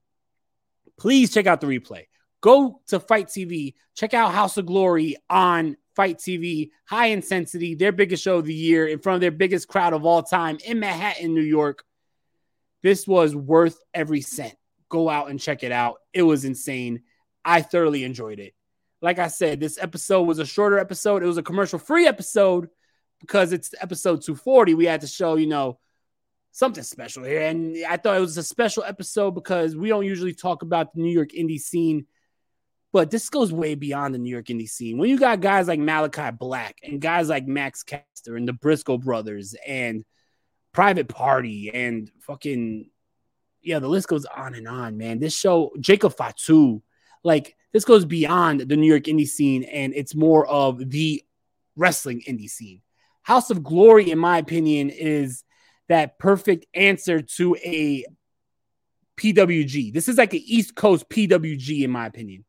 Please 0.97 1.34
check 1.34 1.47
out 1.47 1.62
the 1.62 1.67
replay. 1.67 2.05
Go 2.41 2.82
to 2.88 2.99
FITE 2.99 3.27
TV. 3.27 3.73
Check 3.95 4.13
out 4.13 4.34
House 4.34 4.58
of 4.58 4.65
Glory 4.65 5.17
on 5.29 5.75
FITE 5.95 6.17
TV. 6.17 6.69
High 6.86 7.08
intensity, 7.08 7.75
their 7.75 7.91
biggest 7.91 8.23
show 8.23 8.38
of 8.38 8.45
the 8.45 8.53
year 8.53 8.88
in 8.88 8.99
front 8.99 9.15
of 9.15 9.21
their 9.21 9.32
biggest 9.32 9.67
crowd 9.67 9.93
of 9.93 10.05
all 10.05 10.23
time 10.23 10.58
in 10.65 10.79
Manhattan, 10.79 11.34
New 11.34 11.41
York. 11.41 11.84
This 12.82 13.05
was 13.05 13.36
worth 13.36 13.77
every 13.93 14.21
cent. 14.21 14.55
Go 14.88 15.10
out 15.10 15.29
and 15.29 15.39
check 15.39 15.63
it 15.63 15.71
out. 15.73 15.97
It 16.13 16.23
was 16.23 16.45
insane. 16.45 17.03
I 17.43 17.62
thoroughly 17.62 18.03
enjoyed 18.05 18.39
it. 18.39 18.53
Like 19.01 19.19
I 19.19 19.27
said, 19.27 19.59
this 19.59 19.77
episode 19.77 20.23
was 20.23 20.39
a 20.39 20.45
shorter 20.45 20.77
episode. 20.77 21.23
It 21.23 21.27
was 21.27 21.38
a 21.38 21.43
commercial 21.43 21.79
free 21.79 22.07
episode 22.07 22.69
because 23.21 23.53
it's 23.53 23.73
episode 23.79 24.21
240. 24.21 24.73
We 24.73 24.85
had 24.85 25.01
to 25.01 25.07
show, 25.07 25.35
you 25.35 25.47
know, 25.47 25.79
something 26.51 26.83
special 26.83 27.23
here. 27.23 27.41
And 27.41 27.77
I 27.88 27.97
thought 27.97 28.17
it 28.17 28.21
was 28.21 28.38
a 28.38 28.43
special 28.43 28.83
episode 28.83 29.31
because 29.31 29.75
we 29.75 29.89
don't 29.89 30.05
usually 30.05 30.33
talk 30.33 30.62
about 30.62 30.93
the 30.93 31.01
New 31.01 31.12
York 31.12 31.29
indie 31.29 31.59
scene, 31.59 32.07
but 32.91 33.12
this 33.12 33.29
goes 33.29 33.53
way 33.53 33.75
beyond 33.75 34.13
the 34.13 34.19
New 34.19 34.31
York 34.31 34.47
indie 34.47 34.69
scene. 34.69 34.97
When 34.97 35.09
you 35.09 35.17
got 35.17 35.41
guys 35.41 35.67
like 35.67 35.79
Malachi 35.79 36.31
Black 36.38 36.79
and 36.83 36.99
guys 36.99 37.29
like 37.29 37.47
Max 37.47 37.83
Caster 37.83 38.35
and 38.35 38.47
the 38.47 38.53
Briscoe 38.53 38.97
brothers 38.97 39.55
and 39.65 40.03
Private 40.73 41.07
Party 41.07 41.71
and 41.73 42.12
fucking 42.21 42.89
yeah, 43.62 43.79
the 43.79 43.88
list 43.88 44.07
goes 44.07 44.25
on 44.25 44.55
and 44.55 44.67
on, 44.67 44.97
man. 44.97 45.19
This 45.19 45.38
show, 45.38 45.71
Jacob 45.79 46.15
Fatu, 46.15 46.81
like 47.23 47.55
this 47.73 47.86
goes 47.86 48.05
beyond 48.05 48.62
the 48.62 48.77
New 48.77 48.88
York 48.88 49.03
indie 49.03 49.27
scene 49.27 49.63
and 49.63 49.93
it's 49.93 50.15
more 50.15 50.47
of 50.47 50.89
the 50.89 51.23
wrestling 51.75 52.21
indie 52.27 52.49
scene. 52.49 52.82
House 53.23 53.49
of 53.51 53.63
Glory, 53.63 54.12
in 54.12 54.17
my 54.17 54.38
opinion, 54.38 54.89
is 54.89 55.43
that 55.88 56.19
perfect 56.19 56.65
answer 56.73 57.21
to 57.21 57.55
a 57.63 58.05
PWG. 59.17 59.93
This 59.93 60.08
is 60.08 60.17
like 60.17 60.34
an 60.34 60.41
East 60.43 60.75
Coast 60.75 61.10
PWG, 61.10 61.84
in 61.84 61.91
my 61.91 62.05
opinion. 62.05 62.45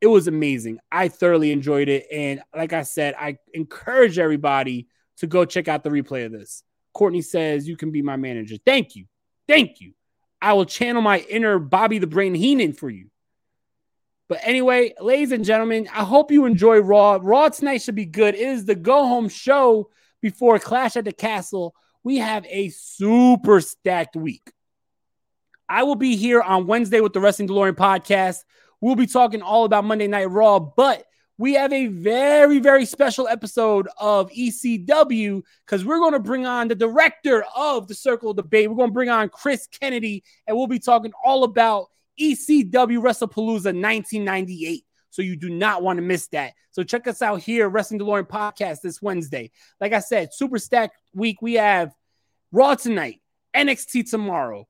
It 0.00 0.06
was 0.06 0.28
amazing. 0.28 0.78
I 0.90 1.08
thoroughly 1.08 1.52
enjoyed 1.52 1.88
it. 1.88 2.06
And 2.12 2.42
like 2.54 2.72
I 2.72 2.82
said, 2.82 3.14
I 3.18 3.38
encourage 3.54 4.18
everybody 4.18 4.88
to 5.18 5.26
go 5.26 5.44
check 5.44 5.68
out 5.68 5.82
the 5.82 5.90
replay 5.90 6.26
of 6.26 6.32
this. 6.32 6.62
Courtney 6.92 7.22
says, 7.22 7.68
You 7.68 7.76
can 7.76 7.90
be 7.90 8.02
my 8.02 8.16
manager. 8.16 8.56
Thank 8.64 8.96
you. 8.96 9.06
Thank 9.48 9.80
you. 9.80 9.92
I 10.40 10.52
will 10.52 10.64
channel 10.64 11.02
my 11.02 11.20
inner 11.20 11.58
Bobby 11.58 11.98
the 11.98 12.06
Brain 12.06 12.34
Heenan 12.34 12.72
for 12.72 12.90
you. 12.90 13.08
But 14.28 14.40
anyway, 14.42 14.92
ladies 15.00 15.30
and 15.32 15.44
gentlemen, 15.44 15.88
I 15.92 16.02
hope 16.02 16.32
you 16.32 16.46
enjoy 16.46 16.80
Raw. 16.80 17.18
Raw 17.22 17.48
tonight 17.48 17.82
should 17.82 17.94
be 17.94 18.06
good. 18.06 18.34
It 18.34 18.40
is 18.40 18.64
the 18.64 18.74
go 18.74 19.06
home 19.06 19.28
show 19.28 19.90
before 20.20 20.58
Clash 20.58 20.96
at 20.96 21.04
the 21.04 21.12
Castle. 21.12 21.74
We 22.02 22.18
have 22.18 22.44
a 22.48 22.70
super 22.70 23.60
stacked 23.60 24.16
week. 24.16 24.50
I 25.68 25.84
will 25.84 25.96
be 25.96 26.16
here 26.16 26.42
on 26.42 26.66
Wednesday 26.66 27.00
with 27.00 27.12
the 27.12 27.20
Wrestling 27.20 27.48
DeLorean 27.48 27.74
podcast. 27.74 28.38
We'll 28.80 28.96
be 28.96 29.06
talking 29.06 29.42
all 29.42 29.64
about 29.64 29.84
Monday 29.84 30.06
Night 30.08 30.30
Raw, 30.30 30.58
but 30.58 31.04
we 31.38 31.54
have 31.54 31.72
a 31.72 31.86
very, 31.86 32.58
very 32.58 32.86
special 32.86 33.28
episode 33.28 33.88
of 33.98 34.30
ECW 34.30 35.42
because 35.64 35.84
we're 35.84 35.98
going 35.98 36.12
to 36.12 36.18
bring 36.18 36.46
on 36.46 36.68
the 36.68 36.74
director 36.74 37.44
of 37.54 37.88
the 37.88 37.94
Circle 37.94 38.30
of 38.30 38.36
Debate. 38.36 38.70
We're 38.70 38.76
going 38.76 38.90
to 38.90 38.94
bring 38.94 39.10
on 39.10 39.28
Chris 39.28 39.66
Kennedy, 39.66 40.24
and 40.46 40.56
we'll 40.56 40.66
be 40.66 40.78
talking 40.78 41.12
all 41.24 41.44
about 41.44 41.88
ECW 42.20 43.00
WrestlePalooza 43.00 43.72
1998. 43.74 44.84
So 45.10 45.22
you 45.22 45.36
do 45.36 45.48
not 45.48 45.82
want 45.82 45.96
to 45.96 46.02
miss 46.02 46.28
that. 46.28 46.52
So 46.72 46.82
check 46.82 47.06
us 47.06 47.22
out 47.22 47.40
here, 47.40 47.68
Wrestling 47.68 48.00
DeLorean 48.00 48.28
Podcast 48.28 48.82
this 48.82 49.00
Wednesday. 49.00 49.50
Like 49.80 49.94
I 49.94 50.00
said, 50.00 50.34
super 50.34 50.58
stacked 50.58 50.98
week. 51.14 51.40
We 51.40 51.54
have 51.54 51.94
Raw 52.52 52.74
tonight, 52.74 53.22
NXT 53.54 54.10
tomorrow, 54.10 54.68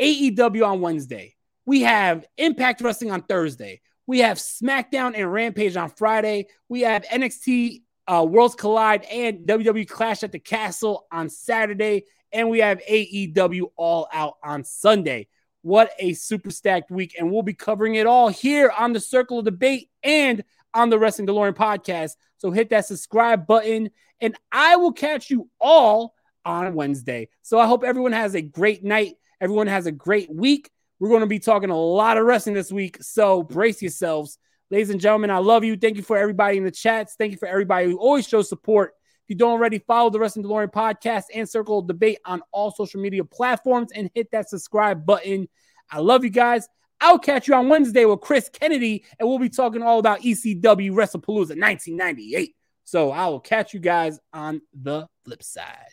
AEW 0.00 0.66
on 0.66 0.80
Wednesday. 0.80 1.34
We 1.66 1.82
have 1.82 2.24
Impact 2.36 2.80
Wrestling 2.80 3.10
on 3.10 3.22
Thursday. 3.22 3.80
We 4.06 4.20
have 4.20 4.38
SmackDown 4.38 5.12
and 5.14 5.30
Rampage 5.30 5.76
on 5.76 5.90
Friday. 5.90 6.46
We 6.68 6.80
have 6.82 7.04
NXT 7.04 7.82
uh, 8.06 8.24
Worlds 8.26 8.54
Collide 8.54 9.04
and 9.04 9.40
WWE 9.40 9.86
Clash 9.86 10.22
at 10.22 10.32
the 10.32 10.38
Castle 10.38 11.06
on 11.12 11.28
Saturday. 11.28 12.04
And 12.32 12.48
we 12.48 12.60
have 12.60 12.80
AEW 12.88 13.64
All 13.76 14.08
Out 14.12 14.36
on 14.42 14.64
Sunday. 14.64 15.28
What 15.62 15.90
a 15.98 16.14
super 16.14 16.50
stacked 16.50 16.90
week. 16.90 17.16
And 17.18 17.30
we'll 17.30 17.42
be 17.42 17.54
covering 17.54 17.96
it 17.96 18.06
all 18.06 18.28
here 18.28 18.72
on 18.76 18.92
the 18.92 19.00
Circle 19.00 19.40
of 19.40 19.44
Debate 19.44 19.90
and 20.02 20.44
on 20.74 20.90
the 20.90 20.98
Wrestling 20.98 21.26
DeLorean 21.26 21.54
podcast. 21.54 22.12
So 22.36 22.50
hit 22.50 22.70
that 22.70 22.86
subscribe 22.86 23.46
button, 23.46 23.90
and 24.20 24.36
I 24.52 24.76
will 24.76 24.92
catch 24.92 25.30
you 25.30 25.48
all 25.60 26.14
on 26.44 26.74
Wednesday. 26.74 27.28
So 27.42 27.58
I 27.58 27.66
hope 27.66 27.82
everyone 27.84 28.12
has 28.12 28.34
a 28.34 28.42
great 28.42 28.84
night. 28.84 29.16
Everyone 29.40 29.66
has 29.66 29.86
a 29.86 29.92
great 29.92 30.32
week. 30.32 30.70
We're 31.00 31.08
going 31.08 31.20
to 31.20 31.26
be 31.26 31.38
talking 31.38 31.70
a 31.70 31.76
lot 31.76 32.16
of 32.16 32.24
wrestling 32.24 32.54
this 32.54 32.72
week. 32.72 33.02
So 33.02 33.42
brace 33.42 33.82
yourselves. 33.82 34.38
Ladies 34.70 34.90
and 34.90 35.00
gentlemen, 35.00 35.30
I 35.30 35.38
love 35.38 35.64
you. 35.64 35.76
Thank 35.76 35.96
you 35.96 36.02
for 36.02 36.16
everybody 36.16 36.58
in 36.58 36.64
the 36.64 36.70
chats. 36.70 37.14
Thank 37.16 37.32
you 37.32 37.38
for 37.38 37.48
everybody 37.48 37.86
who 37.86 37.98
always 37.98 38.28
shows 38.28 38.48
support. 38.48 38.94
If 39.28 39.34
you 39.34 39.36
don't 39.40 39.50
already 39.50 39.78
follow 39.80 40.08
the 40.08 40.18
Wrestling 40.18 40.46
DeLorean 40.46 40.72
podcast 40.72 41.24
and 41.34 41.46
Circle 41.46 41.82
Debate 41.82 42.16
on 42.24 42.40
all 42.50 42.70
social 42.70 42.98
media 42.98 43.22
platforms 43.24 43.92
and 43.94 44.08
hit 44.14 44.30
that 44.30 44.48
subscribe 44.48 45.04
button. 45.04 45.50
I 45.90 45.98
love 45.98 46.24
you 46.24 46.30
guys. 46.30 46.66
I'll 46.98 47.18
catch 47.18 47.46
you 47.46 47.52
on 47.52 47.68
Wednesday 47.68 48.06
with 48.06 48.22
Chris 48.22 48.48
Kennedy, 48.48 49.04
and 49.18 49.28
we'll 49.28 49.38
be 49.38 49.50
talking 49.50 49.82
all 49.82 49.98
about 49.98 50.22
ECW 50.22 50.62
WrestlePalooza 50.62 51.60
1998. 51.60 52.56
So 52.84 53.10
I 53.10 53.26
will 53.26 53.40
catch 53.40 53.74
you 53.74 53.80
guys 53.80 54.18
on 54.32 54.62
the 54.72 55.06
flip 55.26 55.42
side. 55.42 55.92